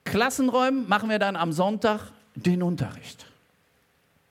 Klassenräumen 0.03 0.87
machen 0.87 1.09
wir 1.09 1.19
dann 1.19 1.35
am 1.35 1.51
Sonntag 1.51 2.11
den 2.35 2.61
Unterricht. 2.61 3.30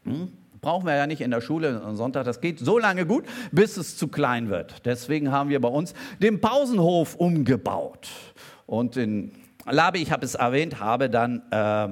Hm? 0.05 0.33
brauchen 0.61 0.87
wir 0.87 0.95
ja 0.95 1.07
nicht 1.07 1.21
in 1.21 1.31
der 1.31 1.41
Schule 1.41 1.83
am 1.85 1.97
Sonntag. 1.97 2.25
Das 2.25 2.41
geht 2.41 2.59
so 2.59 2.79
lange 2.79 3.07
gut, 3.07 3.25
bis 3.51 3.77
es 3.77 3.97
zu 3.97 4.09
klein 4.09 4.51
wird. 4.51 4.85
Deswegen 4.85 5.33
haben 5.33 5.49
wir 5.51 5.61
bei 5.61 5.69
uns 5.69 5.95
den 6.19 6.41
Pausenhof 6.41 7.17
umgebaut. 7.17 8.09
Und 8.67 8.97
in 8.97 9.33
Labe, 9.65 9.99
ich 9.99 10.11
habe 10.11 10.25
es 10.25 10.35
erwähnt, 10.35 10.81
habe 10.81 11.11
dann 11.11 11.43
äh, 11.51 11.89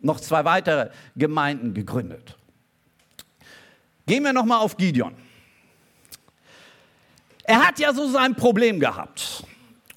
noch 0.00 0.20
zwei 0.20 0.44
weitere 0.44 0.90
Gemeinden 1.16 1.74
gegründet. 1.74 2.36
Gehen 4.06 4.22
wir 4.22 4.32
nochmal 4.32 4.60
auf 4.60 4.76
Gideon. 4.76 5.14
Er 7.44 7.66
hat 7.66 7.78
ja 7.78 7.92
so 7.92 8.08
sein 8.08 8.34
Problem 8.34 8.80
gehabt. 8.80 9.44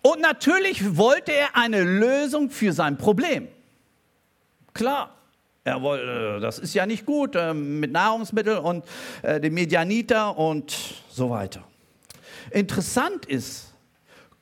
Und 0.02 0.21
natürlich 0.21 0.97
wollte 0.97 1.32
er 1.32 1.56
eine 1.56 1.84
Lösung 1.84 2.50
für 2.50 2.74
sein 2.74 2.97
Problem. 2.97 3.47
Klar, 4.74 5.13
er 5.63 5.82
wollte, 5.82 6.39
das 6.39 6.58
ist 6.60 6.74
ja 6.74 6.86
nicht 6.86 7.06
gut 7.06 7.36
äh, 7.36 7.54
mit 7.54 7.91
Nahrungsmitteln 7.91 8.58
und 8.58 8.86
äh, 9.21 9.39
dem 9.39 9.54
Medianiter 9.54 10.38
und 10.38 10.76
so 11.10 11.30
weiter. 11.30 11.63
Interessant 12.50 13.26
ist, 13.26 13.71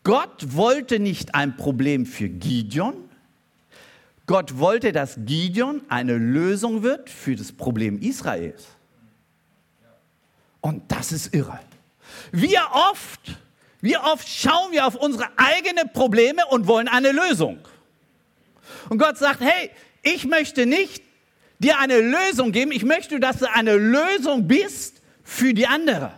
Gott 0.03 0.55
wollte 0.55 0.99
nicht 0.99 1.35
ein 1.35 1.57
Problem 1.57 2.05
für 2.05 2.29
Gideon. 2.29 2.95
Gott 4.27 4.59
wollte, 4.59 4.91
dass 4.91 5.17
Gideon 5.25 5.81
eine 5.89 6.17
Lösung 6.17 6.83
wird 6.83 7.09
für 7.09 7.35
das 7.35 7.51
Problem 7.51 7.99
Israels. 7.99 8.67
Und 10.61 10.89
das 10.91 11.11
ist 11.11 11.33
irre. 11.33 11.59
Wie 12.31 12.57
oft, 12.57 13.37
wie 13.81 13.97
oft 13.97 14.27
schauen 14.27 14.71
wir 14.71 14.85
auf 14.87 14.95
unsere 14.95 15.27
eigenen 15.37 15.91
Probleme 15.91 16.43
und 16.49 16.67
wollen 16.67 16.87
eine 16.87 17.11
Lösung. 17.11 17.59
Und 18.89 18.99
Gott 18.99 19.17
sagt, 19.17 19.41
hey, 19.41 19.69
ich 20.01 20.25
möchte 20.25 20.65
nicht, 20.65 21.03
dir 21.59 21.77
eine 21.77 21.99
Lösung 21.99 22.51
geben. 22.51 22.71
Ich 22.71 22.83
möchte, 22.83 23.19
dass 23.19 23.37
du 23.37 23.51
eine 23.51 23.75
Lösung 23.75 24.47
bist 24.47 25.01
für 25.23 25.53
die 25.53 25.67
andere. 25.67 26.13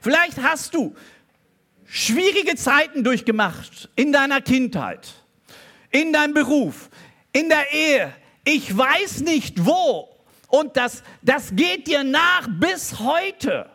Vielleicht 0.00 0.38
hast 0.42 0.74
du 0.74 0.94
schwierige 1.86 2.54
Zeiten 2.56 3.02
durchgemacht 3.02 3.88
in 3.96 4.12
deiner 4.12 4.42
Kindheit, 4.42 5.14
in 5.90 6.12
deinem 6.12 6.34
Beruf, 6.34 6.90
in 7.32 7.48
der 7.48 7.72
Ehe. 7.72 8.12
Ich 8.44 8.76
weiß 8.76 9.20
nicht 9.22 9.64
wo. 9.64 10.10
Und 10.48 10.76
das, 10.76 11.02
das 11.22 11.56
geht 11.56 11.86
dir 11.86 12.04
nach 12.04 12.46
bis 12.48 12.98
heute. 12.98 13.70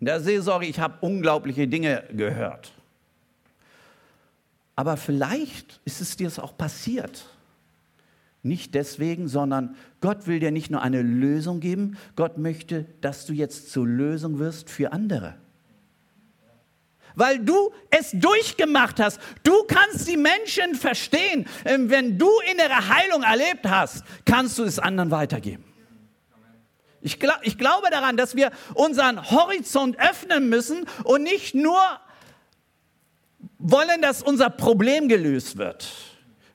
In 0.00 0.06
der 0.06 0.20
Seelsorge, 0.20 0.66
ich 0.66 0.80
habe 0.80 0.96
unglaubliche 1.02 1.68
Dinge 1.68 2.04
gehört. 2.10 2.72
Aber 4.74 4.96
vielleicht 4.96 5.80
ist 5.84 6.00
es 6.00 6.16
dir 6.16 6.30
auch 6.38 6.56
passiert 6.56 7.26
nicht 8.48 8.74
deswegen, 8.74 9.28
sondern 9.28 9.76
Gott 10.00 10.26
will 10.26 10.40
dir 10.40 10.50
nicht 10.50 10.70
nur 10.70 10.82
eine 10.82 11.02
Lösung 11.02 11.60
geben, 11.60 11.96
Gott 12.16 12.38
möchte, 12.38 12.86
dass 13.00 13.26
du 13.26 13.32
jetzt 13.32 13.70
zur 13.70 13.86
Lösung 13.86 14.38
wirst 14.38 14.70
für 14.70 14.92
andere. 14.92 15.34
weil 17.14 17.40
du 17.40 17.72
es 17.90 18.12
durchgemacht 18.12 19.00
hast. 19.00 19.18
Du 19.42 19.64
kannst 19.64 20.06
die 20.06 20.16
Menschen 20.16 20.76
verstehen. 20.76 21.46
Ähm, 21.64 21.90
wenn 21.90 22.16
du 22.16 22.30
innere 22.48 22.88
Heilung 22.88 23.24
erlebt 23.24 23.66
hast, 23.68 24.04
kannst 24.24 24.56
du 24.56 24.62
es 24.62 24.78
anderen 24.78 25.10
weitergeben. 25.10 25.64
Ich, 27.00 27.18
glaub, 27.18 27.38
ich 27.42 27.58
glaube 27.58 27.88
daran, 27.90 28.16
dass 28.16 28.36
wir 28.36 28.52
unseren 28.74 29.30
Horizont 29.30 29.98
öffnen 29.98 30.48
müssen 30.48 30.86
und 31.02 31.24
nicht 31.24 31.54
nur 31.56 31.80
wollen, 33.58 34.00
dass 34.00 34.22
unser 34.22 34.50
Problem 34.50 35.08
gelöst 35.08 35.58
wird. 35.58 35.88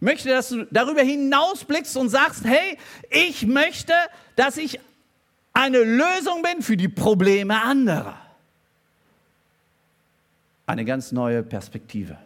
Möchte, 0.04 0.28
dass 0.28 0.50
du 0.50 0.66
darüber 0.66 1.02
hinausblickst 1.02 1.96
und 1.96 2.10
sagst, 2.10 2.44
hey, 2.44 2.78
ich 3.10 3.46
möchte, 3.46 3.94
dass 4.36 4.58
ich 4.58 4.78
eine 5.54 5.80
Lösung 5.80 6.42
bin 6.42 6.62
für 6.62 6.76
die 6.76 6.90
Probleme 6.90 7.62
anderer. 7.62 8.20
Eine 10.66 10.84
ganz 10.84 11.14
neue 11.14 11.42
Perspektive. 11.42 12.18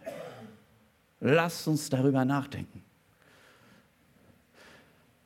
Lass 1.20 1.68
uns 1.68 1.88
darüber 1.88 2.24
nachdenken. 2.24 2.82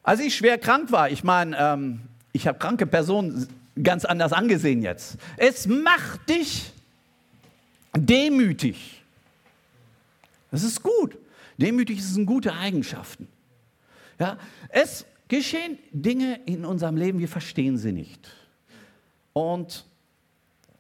Als 0.03 0.21
ich 0.21 0.37
schwer 0.37 0.59
krank 0.59 0.93
war, 0.93 1.09
ich 1.09 1.25
meine, 1.25 1.57
ähm, 1.59 2.03
ich 2.33 2.47
habe 2.47 2.59
kranke 2.59 2.87
Personen 2.87 3.49
ganz 3.83 4.05
anders 4.05 4.35
angesehen 4.35 4.83
jetzt. 4.83 5.17
Es 5.39 5.67
macht 5.67 6.29
dich 6.29 6.71
demütig. 7.97 9.03
Das 10.51 10.63
ist 10.65 10.83
gut. 10.83 11.17
Demütig 11.57 12.03
sind 12.05 12.27
gute 12.27 12.55
Eigenschaften. 12.55 13.29
Ja, 14.19 14.39
es 14.69 15.05
geschehen 15.29 15.79
Dinge 15.93 16.41
in 16.47 16.65
unserem 16.65 16.97
Leben, 16.97 17.19
wir 17.19 17.29
verstehen 17.29 17.79
sie 17.79 17.93
nicht. 17.93 18.31
Und 19.33 19.85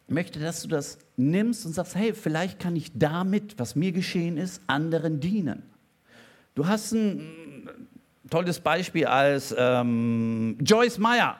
ich 0.08 0.14
möchte, 0.14 0.40
dass 0.40 0.62
du 0.62 0.68
das 0.68 0.98
nimmst 1.16 1.64
und 1.64 1.72
sagst, 1.72 1.94
hey, 1.94 2.12
vielleicht 2.12 2.58
kann 2.58 2.76
ich 2.76 2.90
damit, 2.94 3.58
was 3.58 3.74
mir 3.76 3.92
geschehen 3.92 4.36
ist, 4.36 4.60
anderen 4.66 5.20
dienen. 5.20 5.62
Du 6.54 6.66
hast 6.66 6.92
ein 6.92 7.26
tolles 8.28 8.60
Beispiel 8.60 9.06
als 9.06 9.54
ähm, 9.56 10.58
Joyce 10.60 10.98
Meyer, 10.98 11.38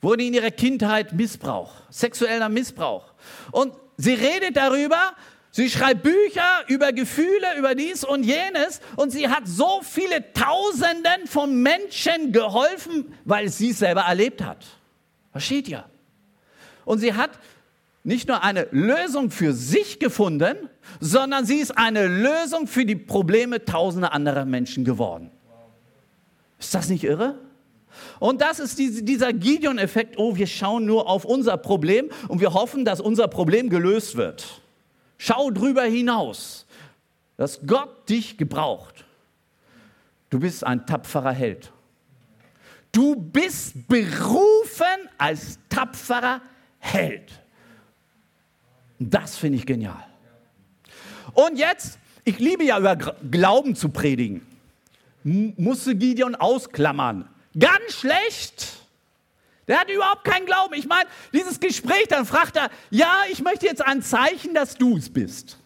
wurde 0.00 0.24
in 0.24 0.34
ihrer 0.34 0.50
Kindheit 0.50 1.12
Missbrauch, 1.12 1.72
sexueller 1.90 2.48
Missbrauch. 2.48 3.14
Und 3.50 3.74
sie 3.96 4.14
redet 4.14 4.56
darüber, 4.56 5.14
Sie 5.54 5.68
schreibt 5.68 6.02
Bücher 6.02 6.64
über 6.68 6.94
Gefühle, 6.94 7.58
über 7.58 7.74
dies 7.74 8.04
und 8.04 8.24
jenes 8.24 8.80
und 8.96 9.10
sie 9.10 9.28
hat 9.28 9.46
so 9.46 9.82
viele 9.82 10.32
Tausenden 10.32 11.26
von 11.26 11.62
Menschen 11.62 12.32
geholfen, 12.32 13.12
weil 13.26 13.50
sie 13.50 13.70
es 13.70 13.80
selber 13.80 14.00
erlebt 14.00 14.42
hat. 14.42 14.64
Versteht 15.30 15.68
ihr? 15.68 15.84
Und 16.86 17.00
sie 17.00 17.12
hat 17.12 17.32
nicht 18.02 18.28
nur 18.28 18.42
eine 18.42 18.66
Lösung 18.70 19.30
für 19.30 19.52
sich 19.52 19.98
gefunden, 19.98 20.56
sondern 21.00 21.44
sie 21.44 21.58
ist 21.58 21.76
eine 21.76 22.06
Lösung 22.06 22.66
für 22.66 22.86
die 22.86 22.96
Probleme 22.96 23.62
tausender 23.62 24.14
anderer 24.14 24.46
Menschen 24.46 24.86
geworden. 24.86 25.30
Ist 26.58 26.74
das 26.74 26.88
nicht 26.88 27.04
irre? 27.04 27.38
Und 28.18 28.40
das 28.40 28.58
ist 28.58 28.78
dieser 28.78 29.34
Gideon-Effekt, 29.34 30.14
oh, 30.16 30.34
wir 30.34 30.46
schauen 30.46 30.86
nur 30.86 31.10
auf 31.10 31.26
unser 31.26 31.58
Problem 31.58 32.08
und 32.28 32.40
wir 32.40 32.54
hoffen, 32.54 32.86
dass 32.86 33.02
unser 33.02 33.28
Problem 33.28 33.68
gelöst 33.68 34.16
wird. 34.16 34.61
Schau 35.24 35.52
drüber 35.52 35.84
hinaus, 35.84 36.66
dass 37.36 37.60
Gott 37.64 38.08
dich 38.08 38.36
gebraucht. 38.38 39.04
Du 40.30 40.40
bist 40.40 40.64
ein 40.64 40.84
tapferer 40.84 41.30
Held. 41.30 41.70
Du 42.90 43.14
bist 43.14 43.86
berufen 43.86 45.08
als 45.18 45.60
tapferer 45.68 46.40
Held. 46.80 47.30
Das 48.98 49.36
finde 49.36 49.58
ich 49.58 49.64
genial. 49.64 50.04
Und 51.34 51.56
jetzt, 51.56 52.00
ich 52.24 52.40
liebe 52.40 52.64
ja 52.64 52.80
über 52.80 52.96
Glauben 52.96 53.76
zu 53.76 53.90
predigen. 53.90 54.44
musste 55.22 55.94
Gideon 55.94 56.34
ausklammern. 56.34 57.28
Ganz 57.56 57.92
schlecht. 57.92 58.81
Der 59.68 59.78
hat 59.78 59.90
überhaupt 59.90 60.24
keinen 60.24 60.46
Glauben. 60.46 60.74
Ich 60.74 60.86
meine, 60.86 61.08
dieses 61.32 61.60
Gespräch, 61.60 62.06
dann 62.08 62.26
fragt 62.26 62.56
er, 62.56 62.70
ja, 62.90 63.22
ich 63.30 63.42
möchte 63.42 63.66
jetzt 63.66 63.84
ein 63.84 64.02
Zeichen, 64.02 64.54
dass 64.54 64.74
du 64.74 64.96
es 64.96 65.12
bist. 65.12 65.58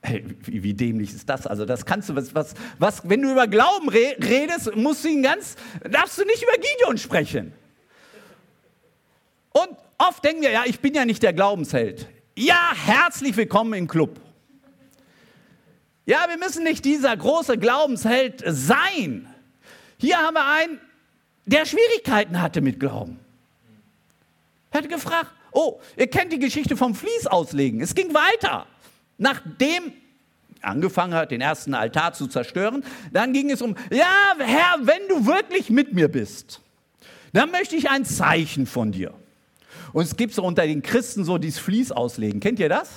Hey, 0.00 0.24
wie, 0.44 0.62
wie, 0.62 0.74
dämlich 0.74 1.14
ist 1.14 1.28
das? 1.28 1.46
Also 1.46 1.64
das 1.64 1.86
kannst 1.86 2.08
du, 2.08 2.16
was, 2.16 2.34
was, 2.34 2.54
was 2.78 3.08
wenn 3.08 3.22
du 3.22 3.30
über 3.30 3.46
Glauben 3.46 3.88
re 3.88 4.16
redest, 4.18 4.74
musst 4.74 5.04
du 5.04 5.08
ihn 5.08 5.22
ganz, 5.22 5.54
darfst 5.88 6.18
du 6.18 6.24
nicht 6.24 6.42
über 6.42 6.54
Gideon 6.54 6.98
sprechen. 6.98 7.52
Und 9.52 9.68
oft 9.98 10.24
denken 10.24 10.42
wir, 10.42 10.50
ja, 10.50 10.64
ich 10.66 10.80
bin 10.80 10.94
ja 10.94 11.04
nicht 11.04 11.22
der 11.22 11.32
Glaubensheld. 11.32 12.08
Ja, 12.34 12.72
herzlich 12.74 13.36
willkommen 13.36 13.74
im 13.74 13.86
Club. 13.86 14.18
Ja, 16.04 16.26
wir 16.28 16.38
müssen 16.38 16.64
nicht 16.64 16.84
dieser 16.84 17.16
große 17.16 17.58
Glaubensheld 17.58 18.42
sein. 18.44 19.32
Hier 19.98 20.16
haben 20.18 20.34
wir 20.34 20.44
einen, 20.44 20.80
der 21.44 21.66
Schwierigkeiten 21.66 22.40
hatte 22.40 22.60
mit 22.60 22.78
Glauben. 22.78 23.18
Er 24.70 24.82
hat 24.82 24.88
gefragt, 24.88 25.30
oh, 25.52 25.80
ihr 25.96 26.06
kennt 26.06 26.32
die 26.32 26.38
Geschichte 26.38 26.76
vom 26.76 26.94
Vlies 26.94 27.26
auslegen. 27.26 27.80
Es 27.80 27.94
ging 27.94 28.14
weiter. 28.14 28.66
Nachdem 29.18 29.92
angefangen 30.62 31.14
hat, 31.14 31.30
den 31.30 31.40
ersten 31.40 31.74
Altar 31.74 32.12
zu 32.12 32.26
zerstören, 32.26 32.84
dann 33.12 33.32
ging 33.32 33.50
es 33.50 33.62
um, 33.62 33.76
ja, 33.90 34.34
Herr, 34.38 34.78
wenn 34.82 35.08
du 35.08 35.26
wirklich 35.26 35.70
mit 35.70 35.92
mir 35.92 36.08
bist, 36.08 36.60
dann 37.32 37.50
möchte 37.50 37.76
ich 37.76 37.90
ein 37.90 38.04
Zeichen 38.04 38.66
von 38.66 38.92
dir. 38.92 39.12
Und 39.92 40.04
es 40.04 40.16
gibt 40.16 40.34
so 40.34 40.42
unter 40.44 40.62
den 40.62 40.82
Christen 40.82 41.24
so 41.24 41.38
dieses 41.38 41.58
Vlies 41.58 41.92
auslegen. 41.92 42.40
Kennt 42.40 42.58
ihr 42.58 42.68
das? 42.68 42.90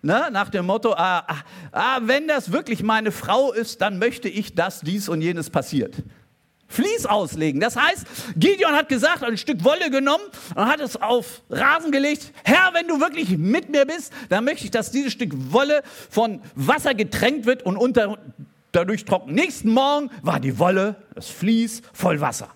Ne? 0.00 0.28
Nach 0.32 0.48
dem 0.48 0.66
Motto, 0.66 0.94
ah, 0.94 1.24
ah, 1.26 1.42
ah, 1.72 2.00
wenn 2.02 2.26
das 2.26 2.52
wirklich 2.52 2.82
meine 2.82 3.12
Frau 3.12 3.52
ist, 3.52 3.80
dann 3.80 3.98
möchte 3.98 4.28
ich, 4.28 4.54
dass 4.54 4.80
dies 4.80 5.08
und 5.08 5.20
jenes 5.20 5.50
passiert. 5.50 5.96
Vlies 6.72 7.06
auslegen. 7.06 7.60
Das 7.60 7.76
heißt, 7.76 8.06
Gideon 8.36 8.72
hat 8.72 8.88
gesagt, 8.88 9.22
ein 9.22 9.36
Stück 9.36 9.62
Wolle 9.64 9.90
genommen 9.90 10.24
und 10.54 10.66
hat 10.66 10.80
es 10.80 10.96
auf 10.96 11.42
Rasen 11.50 11.92
gelegt. 11.92 12.32
Herr, 12.44 12.70
wenn 12.72 12.88
du 12.88 13.00
wirklich 13.00 13.36
mit 13.36 13.68
mir 13.68 13.84
bist, 13.84 14.12
dann 14.28 14.44
möchte 14.44 14.64
ich, 14.64 14.70
dass 14.70 14.90
dieses 14.90 15.12
Stück 15.12 15.32
Wolle 15.52 15.82
von 16.10 16.40
Wasser 16.54 16.94
getränkt 16.94 17.46
wird 17.46 17.62
und 17.62 17.76
unter, 17.76 18.18
dadurch 18.72 19.04
trocken. 19.04 19.34
Nächsten 19.34 19.70
Morgen 19.70 20.10
war 20.22 20.40
die 20.40 20.58
Wolle, 20.58 20.96
das 21.14 21.28
Vlies, 21.28 21.82
voll 21.92 22.20
Wasser. 22.20 22.48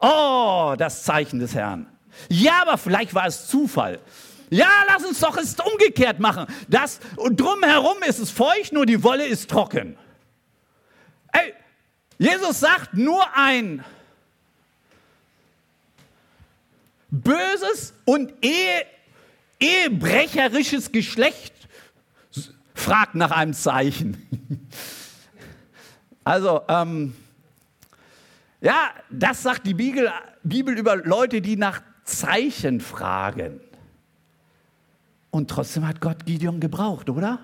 Oh, 0.00 0.74
das 0.78 1.04
Zeichen 1.04 1.38
des 1.38 1.54
Herrn. 1.54 1.86
Ja, 2.28 2.62
aber 2.62 2.78
vielleicht 2.78 3.14
war 3.14 3.26
es 3.26 3.48
Zufall. 3.48 3.98
Ja, 4.50 4.68
lass 4.86 5.04
uns 5.04 5.20
doch 5.20 5.36
es 5.36 5.56
umgekehrt 5.60 6.20
machen. 6.20 6.46
Das, 6.68 7.00
und 7.16 7.38
drumherum 7.38 8.02
ist 8.06 8.18
es 8.18 8.30
feucht, 8.30 8.72
nur 8.72 8.86
die 8.86 9.02
Wolle 9.02 9.26
ist 9.26 9.50
trocken. 9.50 9.96
Ey, 11.32 11.52
Jesus 12.18 12.60
sagt, 12.60 12.94
nur 12.94 13.24
ein 13.36 13.84
böses 17.10 17.94
und 18.04 18.32
ehe, 18.42 18.84
ehebrecherisches 19.60 20.92
Geschlecht 20.92 21.54
fragt 22.74 23.14
nach 23.14 23.30
einem 23.30 23.54
Zeichen. 23.54 24.26
Also, 26.24 26.60
ähm, 26.68 27.14
ja, 28.60 28.90
das 29.08 29.42
sagt 29.42 29.66
die 29.66 29.72
Bibel, 29.72 30.12
Bibel 30.42 30.76
über 30.76 30.96
Leute, 30.96 31.40
die 31.40 31.56
nach 31.56 31.80
Zeichen 32.04 32.82
fragen. 32.82 33.62
Und 35.30 35.48
trotzdem 35.48 35.88
hat 35.88 36.02
Gott 36.02 36.26
Gideon 36.26 36.60
gebraucht, 36.60 37.08
oder? 37.08 37.38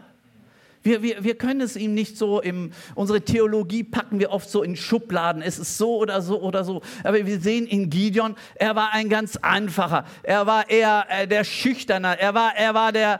Wir, 0.85 1.03
wir, 1.03 1.24
wir 1.24 1.37
können 1.37 1.62
es 1.62 1.76
ihm 1.76 1.95
nicht 1.95 2.18
so 2.18 2.43
im, 2.43 2.70
unsere 2.95 3.22
Theologie 3.22 3.82
packen 3.82 4.18
wir 4.18 4.30
oft 4.30 4.51
so 4.51 4.62
in 4.62 4.76
Schubladen. 4.76 5.41
Es 5.41 5.59
ist 5.59 5.78
so 5.78 5.97
oder 5.97 6.20
so 6.20 6.41
oder 6.43 6.62
so. 6.62 6.82
Aber 7.03 7.24
wir 7.24 7.41
sehen 7.41 7.66
in 7.66 7.89
Gideon, 7.89 8.37
er 8.55 8.76
war 8.76 8.93
ein 8.93 9.09
ganz 9.09 9.37
einfacher. 9.39 10.05
Er 10.22 10.47
war 10.47 10.68
eher 10.68 11.07
äh, 11.09 11.26
der 11.26 11.43
Schüchterne. 11.43 12.20
Er 12.20 12.35
war, 12.35 12.55
er 12.55 12.74
war 12.74 12.93
der, 12.93 13.18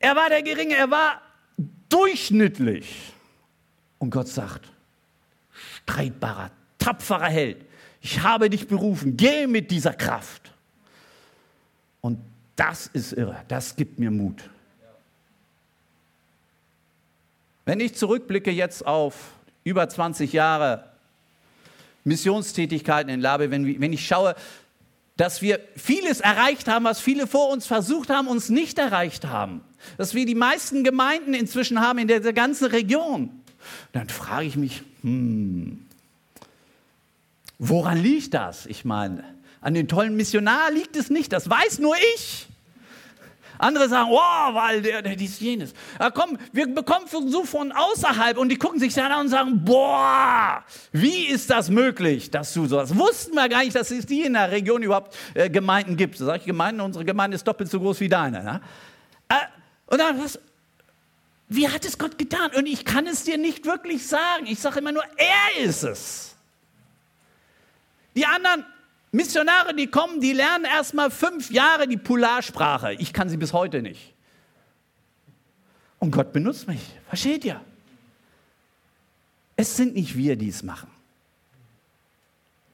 er 0.00 0.16
war 0.16 0.28
der 0.28 0.42
Geringe. 0.42 0.74
Er 0.74 0.90
war 0.90 1.22
durchschnittlich. 1.88 3.12
Und 3.98 4.10
Gott 4.10 4.26
sagt, 4.26 4.68
streitbarer, 5.52 6.50
tapferer 6.78 7.28
Held. 7.28 7.64
Ich 8.00 8.20
habe 8.20 8.50
dich 8.50 8.66
berufen. 8.66 9.16
Geh 9.16 9.46
mit 9.46 9.70
dieser 9.70 9.94
Kraft. 9.94 10.52
Und 12.00 12.18
das 12.56 12.88
ist 12.88 13.12
irre. 13.12 13.36
Das 13.46 13.76
gibt 13.76 14.00
mir 14.00 14.10
Mut. 14.10 14.50
Wenn 17.64 17.80
ich 17.80 17.94
zurückblicke 17.94 18.50
jetzt 18.50 18.86
auf 18.86 19.14
über 19.64 19.88
20 19.88 20.32
Jahre 20.32 20.90
Missionstätigkeiten 22.04 23.12
in 23.12 23.20
Labe, 23.20 23.50
wenn, 23.50 23.80
wenn 23.80 23.92
ich 23.92 24.06
schaue, 24.06 24.34
dass 25.16 25.42
wir 25.42 25.60
vieles 25.76 26.20
erreicht 26.20 26.68
haben, 26.68 26.84
was 26.84 27.00
viele 27.00 27.26
vor 27.26 27.50
uns 27.50 27.66
versucht 27.66 28.10
haben, 28.10 28.28
uns 28.28 28.48
nicht 28.48 28.78
erreicht 28.78 29.26
haben. 29.26 29.62
Dass 29.96 30.14
wir 30.14 30.26
die 30.26 30.34
meisten 30.34 30.82
Gemeinden 30.84 31.34
inzwischen 31.34 31.80
haben 31.80 31.98
in 31.98 32.08
der, 32.08 32.20
der 32.20 32.32
ganzen 32.32 32.66
Region. 32.66 33.30
Dann 33.92 34.08
frage 34.08 34.46
ich 34.46 34.56
mich, 34.56 34.82
hm, 35.02 35.86
woran 37.58 38.02
liegt 38.02 38.34
das? 38.34 38.66
Ich 38.66 38.84
meine, 38.84 39.24
an 39.60 39.72
den 39.72 39.88
tollen 39.88 40.16
Missionar 40.16 40.70
liegt 40.72 40.96
es 40.96 41.10
nicht, 41.10 41.32
das 41.32 41.48
weiß 41.48 41.78
nur 41.78 41.94
ich. 42.16 42.48
Andere 43.58 43.88
sagen, 43.88 44.08
oh, 44.10 44.54
weil 44.54 44.82
der, 44.82 45.02
der 45.02 45.16
dies, 45.16 45.38
jenes. 45.40 45.72
Aber 45.98 46.10
komm, 46.10 46.38
wir 46.52 46.66
bekommen 46.66 47.06
Versuch 47.06 47.46
von 47.46 47.72
außerhalb 47.72 48.36
und 48.36 48.48
die 48.48 48.56
gucken 48.56 48.80
sich 48.80 48.94
dann 48.94 49.12
an 49.12 49.20
und 49.22 49.28
sagen, 49.28 49.64
boah, 49.64 50.64
wie 50.92 51.26
ist 51.26 51.50
das 51.50 51.70
möglich, 51.70 52.30
dass 52.30 52.52
du 52.52 52.66
sowas? 52.66 52.96
Wussten 52.96 53.34
wir 53.34 53.48
gar 53.48 53.62
nicht, 53.62 53.76
dass 53.76 53.90
es 53.90 54.06
die 54.06 54.22
in 54.22 54.32
der 54.32 54.50
Region 54.50 54.82
überhaupt 54.82 55.16
äh, 55.34 55.48
Gemeinden 55.48 55.96
gibt. 55.96 56.20
Da 56.20 56.34
ich 56.36 56.44
Gemeinden, 56.44 56.80
unsere 56.80 57.04
Gemeinde 57.04 57.36
ist 57.36 57.46
doppelt 57.46 57.70
so 57.70 57.78
groß 57.78 58.00
wie 58.00 58.08
deine. 58.08 58.42
Ne? 58.42 58.60
Äh, 59.28 59.34
und 59.86 59.98
dann, 59.98 60.22
was, 60.22 60.38
wie 61.48 61.68
hat 61.68 61.84
es 61.84 61.98
Gott 61.98 62.18
getan? 62.18 62.50
Und 62.56 62.66
ich 62.66 62.84
kann 62.84 63.06
es 63.06 63.24
dir 63.24 63.38
nicht 63.38 63.66
wirklich 63.66 64.06
sagen. 64.06 64.46
Ich 64.46 64.58
sage 64.58 64.80
immer 64.80 64.92
nur, 64.92 65.04
er 65.16 65.64
ist 65.64 65.84
es. 65.84 66.34
Die 68.16 68.26
anderen 68.26 68.64
Missionare, 69.14 69.76
die 69.76 69.86
kommen, 69.86 70.20
die 70.20 70.32
lernen 70.32 70.64
erst 70.64 70.92
mal 70.92 71.08
fünf 71.08 71.52
Jahre 71.52 71.86
die 71.86 71.96
Polarsprache. 71.96 72.94
Ich 72.94 73.12
kann 73.12 73.28
sie 73.28 73.36
bis 73.36 73.52
heute 73.52 73.80
nicht. 73.80 74.12
Und 76.00 76.10
Gott 76.10 76.32
benutzt 76.32 76.66
mich. 76.66 76.80
Versteht 77.06 77.44
ihr? 77.44 77.60
Es 79.54 79.76
sind 79.76 79.94
nicht 79.94 80.16
wir, 80.16 80.34
die 80.34 80.48
es 80.48 80.64
machen. 80.64 80.90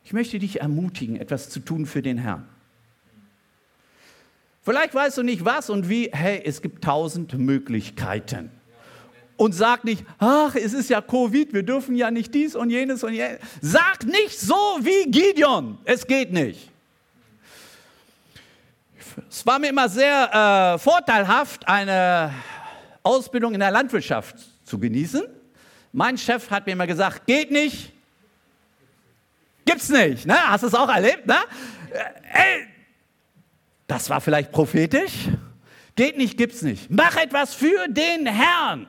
Ich 0.03 0.14
möchte 0.14 0.38
dich 0.38 0.62
ermutigen, 0.62 1.16
etwas 1.16 1.51
zu 1.51 1.61
tun 1.61 1.84
für 1.84 2.01
den 2.01 2.16
Herrn. 2.16 2.49
Vielleicht 4.62 4.95
weißt 4.95 5.18
du 5.18 5.22
nicht 5.22 5.45
was 5.45 5.68
und 5.68 5.91
wie. 5.91 6.11
Hey, 6.11 6.41
es 6.43 6.62
gibt 6.62 6.82
tausend 6.82 7.34
Möglichkeiten 7.34 8.51
und 9.41 9.55
sag 9.55 9.84
nicht, 9.84 10.05
ach, 10.18 10.55
es 10.55 10.74
ist 10.74 10.91
ja 10.91 11.01
Covid, 11.01 11.55
wir 11.55 11.62
dürfen 11.62 11.95
ja 11.95 12.11
nicht 12.11 12.34
dies 12.34 12.55
und 12.55 12.68
jenes 12.68 13.03
und 13.03 13.14
jenes. 13.14 13.38
Sag 13.62 14.05
nicht 14.05 14.38
so 14.38 14.55
wie 14.82 15.11
Gideon. 15.11 15.78
Es 15.84 16.07
geht 16.07 16.30
nicht. 16.30 16.68
Es 19.30 19.47
war 19.47 19.59
mir 19.59 19.68
immer 19.68 19.88
sehr 19.88 20.74
äh, 20.74 20.78
vorteilhaft, 20.78 21.66
eine 21.66 22.34
Ausbildung 23.03 23.55
in 23.55 23.61
der 23.61 23.70
Landwirtschaft 23.70 24.36
zu 24.66 24.78
genießen. 24.78 25.22
Mein 25.91 26.18
Chef 26.18 26.51
hat 26.51 26.66
mir 26.66 26.72
immer 26.72 26.86
gesagt, 26.86 27.24
geht 27.24 27.51
nicht, 27.51 27.95
gibt's 29.64 29.88
nicht. 29.88 30.26
Ne? 30.26 30.36
Hast 30.49 30.64
du 30.64 30.66
es 30.66 30.74
auch 30.74 30.91
erlebt? 30.91 31.26
Ne? 31.26 31.38
Äh, 32.30 32.66
das 33.86 34.11
war 34.11 34.20
vielleicht 34.20 34.53
prophetisch. 34.53 35.30
Geht 35.97 36.18
nicht, 36.18 36.36
gibt's 36.36 36.61
nicht. 36.61 36.91
Mach 36.91 37.16
etwas 37.16 37.55
für 37.55 37.88
den 37.88 38.26
Herrn. 38.26 38.86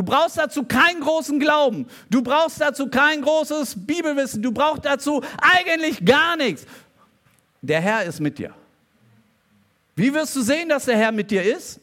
Du 0.00 0.06
brauchst 0.06 0.38
dazu 0.38 0.64
keinen 0.64 1.02
großen 1.02 1.38
Glauben. 1.38 1.86
Du 2.08 2.22
brauchst 2.22 2.58
dazu 2.58 2.88
kein 2.88 3.20
großes 3.20 3.84
Bibelwissen. 3.84 4.40
Du 4.42 4.50
brauchst 4.50 4.86
dazu 4.86 5.22
eigentlich 5.42 6.02
gar 6.02 6.38
nichts. 6.38 6.64
Der 7.60 7.82
Herr 7.82 8.04
ist 8.04 8.18
mit 8.18 8.38
dir. 8.38 8.54
Wie 9.96 10.14
wirst 10.14 10.34
du 10.34 10.40
sehen, 10.40 10.70
dass 10.70 10.86
der 10.86 10.96
Herr 10.96 11.12
mit 11.12 11.30
dir 11.30 11.42
ist? 11.42 11.80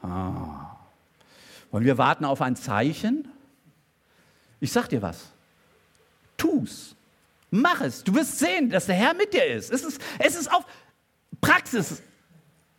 Ah. 0.00 0.74
Wollen 1.70 1.84
wir 1.84 1.98
warten 1.98 2.24
auf 2.24 2.40
ein 2.40 2.56
Zeichen? 2.56 3.28
Ich 4.58 4.72
sag 4.72 4.88
dir 4.88 5.02
was. 5.02 5.18
Tu's. 6.38 6.96
Mach 7.50 7.82
es. 7.82 8.02
Du 8.02 8.14
wirst 8.14 8.38
sehen, 8.38 8.70
dass 8.70 8.86
der 8.86 8.94
Herr 8.94 9.12
mit 9.12 9.34
dir 9.34 9.44
ist. 9.44 9.70
Es 9.70 9.84
ist, 9.84 10.00
es 10.18 10.34
ist 10.34 10.50
auf 10.50 10.64
Praxis. 11.42 12.00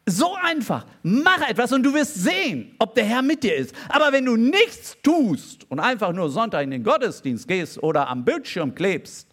So 0.06 0.36
einfach. 0.36 0.86
Mach 1.02 1.42
etwas 1.48 1.72
und 1.72 1.84
du 1.84 1.94
wirst 1.94 2.16
sehen, 2.16 2.76
ob 2.78 2.94
der 2.96 3.06
Herr 3.06 3.22
mit 3.22 3.42
dir 3.44 3.56
ist. 3.56 3.74
Aber 3.88 4.12
wenn 4.12 4.26
du 4.26 4.36
nichts 4.36 4.98
tust 5.02 5.66
und 5.70 5.80
einfach 5.80 6.12
nur 6.12 6.30
Sonntag 6.30 6.64
in 6.64 6.72
den 6.72 6.84
Gottesdienst 6.84 7.48
gehst 7.48 7.82
oder 7.82 8.10
am 8.10 8.26
Bildschirm 8.26 8.76
klebst, 8.76 9.28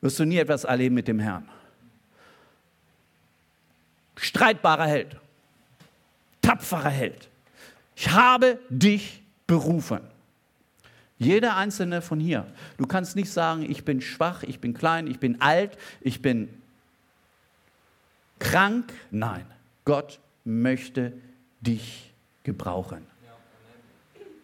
wirst 0.00 0.18
du 0.18 0.24
nie 0.24 0.38
etwas 0.38 0.64
erleben 0.64 0.96
mit 0.96 1.06
dem 1.06 1.20
Herrn. 1.20 1.48
Streitbarer 4.16 4.86
Held. 4.86 5.16
Tapferer 6.42 6.90
Held. 6.90 7.28
Ich 7.94 8.10
habe 8.10 8.58
dich 8.68 9.22
berufen. 9.46 10.00
Jeder 11.18 11.56
einzelne 11.56 12.02
von 12.02 12.20
hier. 12.20 12.46
Du 12.76 12.86
kannst 12.86 13.16
nicht 13.16 13.30
sagen, 13.30 13.62
ich 13.70 13.84
bin 13.84 14.00
schwach, 14.00 14.42
ich 14.42 14.58
bin 14.60 14.74
klein, 14.74 15.06
ich 15.06 15.18
bin 15.18 15.40
alt, 15.40 15.78
ich 16.00 16.20
bin 16.20 16.48
krank. 18.38 18.92
Nein. 19.10 19.46
Gott 19.86 20.20
möchte 20.44 21.14
dich 21.62 22.12
gebrauchen. 22.42 23.06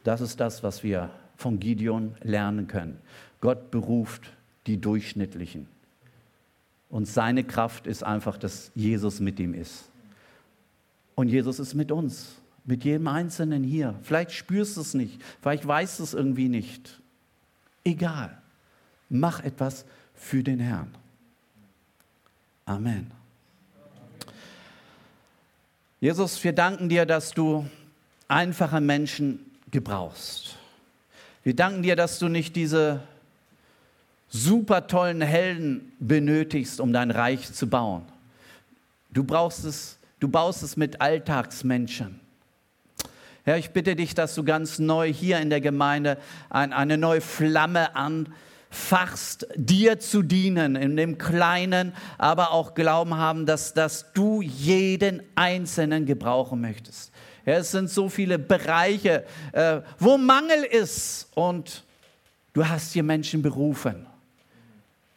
Das 0.04 0.22
ist 0.22 0.40
das, 0.40 0.62
was 0.62 0.82
wir 0.82 1.10
von 1.36 1.60
Gideon 1.60 2.14
lernen 2.22 2.68
können. 2.68 2.98
Gott 3.40 3.70
beruft 3.70 4.32
die 4.66 4.80
Durchschnittlichen. 4.80 5.68
Und 6.88 7.06
seine 7.06 7.44
Kraft 7.44 7.86
ist 7.86 8.02
einfach, 8.02 8.38
dass 8.38 8.70
Jesus 8.74 9.20
mit 9.20 9.38
ihm 9.40 9.52
ist. 9.54 9.90
Und 11.14 11.28
Jesus 11.28 11.58
ist 11.58 11.74
mit 11.74 11.90
uns, 11.90 12.36
mit 12.64 12.84
jedem 12.84 13.08
Einzelnen 13.08 13.64
hier. 13.64 13.94
Vielleicht 14.02 14.32
spürst 14.32 14.76
du 14.76 14.80
es 14.80 14.94
nicht, 14.94 15.20
vielleicht 15.40 15.66
weißt 15.66 15.98
du 15.98 16.04
es 16.04 16.14
irgendwie 16.14 16.48
nicht. 16.48 17.00
Egal. 17.84 18.40
Mach 19.08 19.42
etwas 19.42 19.84
für 20.14 20.42
den 20.42 20.60
Herrn. 20.60 20.94
Amen. 22.64 23.21
Jesus, 26.02 26.42
wir 26.42 26.52
danken 26.52 26.88
dir, 26.88 27.06
dass 27.06 27.30
du 27.30 27.64
einfache 28.26 28.80
Menschen 28.80 29.38
gebrauchst. 29.70 30.56
Wir 31.44 31.54
danken 31.54 31.84
dir, 31.84 31.94
dass 31.94 32.18
du 32.18 32.26
nicht 32.26 32.56
diese 32.56 33.04
super 34.28 34.88
tollen 34.88 35.20
Helden 35.20 35.92
benötigst, 36.00 36.80
um 36.80 36.92
dein 36.92 37.12
Reich 37.12 37.52
zu 37.52 37.68
bauen. 37.68 38.02
Du 39.10 39.22
brauchst 39.22 39.64
es, 39.64 39.96
du 40.18 40.26
baust 40.26 40.64
es 40.64 40.76
mit 40.76 41.00
Alltagsmenschen. 41.00 42.18
Herr, 43.44 43.58
ich 43.58 43.70
bitte 43.70 43.94
dich, 43.94 44.12
dass 44.16 44.34
du 44.34 44.42
ganz 44.42 44.80
neu 44.80 45.12
hier 45.12 45.38
in 45.38 45.50
der 45.50 45.60
Gemeinde 45.60 46.18
eine 46.50 46.98
neue 46.98 47.20
Flamme 47.20 47.94
an 47.94 48.26
fachst, 48.72 49.46
dir 49.54 50.00
zu 50.00 50.22
dienen, 50.22 50.76
in 50.76 50.96
dem 50.96 51.18
Kleinen, 51.18 51.92
aber 52.16 52.52
auch 52.52 52.74
Glauben 52.74 53.16
haben, 53.16 53.44
dass, 53.44 53.74
dass 53.74 54.12
du 54.14 54.40
jeden 54.40 55.22
Einzelnen 55.34 56.06
gebrauchen 56.06 56.60
möchtest. 56.60 57.12
Ja, 57.44 57.54
es 57.54 57.70
sind 57.70 57.90
so 57.90 58.08
viele 58.08 58.38
Bereiche, 58.38 59.24
äh, 59.52 59.82
wo 59.98 60.16
Mangel 60.16 60.64
ist 60.64 61.28
und 61.34 61.84
du 62.54 62.66
hast 62.66 62.92
hier 62.92 63.02
Menschen 63.02 63.42
berufen. 63.42 64.06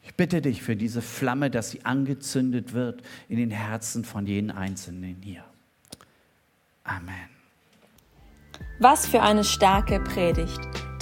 Ich 0.04 0.14
bitte 0.16 0.42
dich 0.42 0.62
für 0.62 0.76
diese 0.76 1.02
Flamme, 1.02 1.50
dass 1.50 1.72
sie 1.72 1.86
angezündet 1.86 2.74
wird 2.74 3.04
in 3.30 3.38
den 3.38 3.52
Herzen 3.52 4.04
von 4.04 4.28
jedem 4.28 4.52
Einzelnen 4.52 5.18
hier. 5.22 5.44
Amen. 6.84 7.30
Was 8.80 9.08
für 9.08 9.22
eine 9.22 9.46
starke 9.46 10.02
Predigt. 10.02 10.85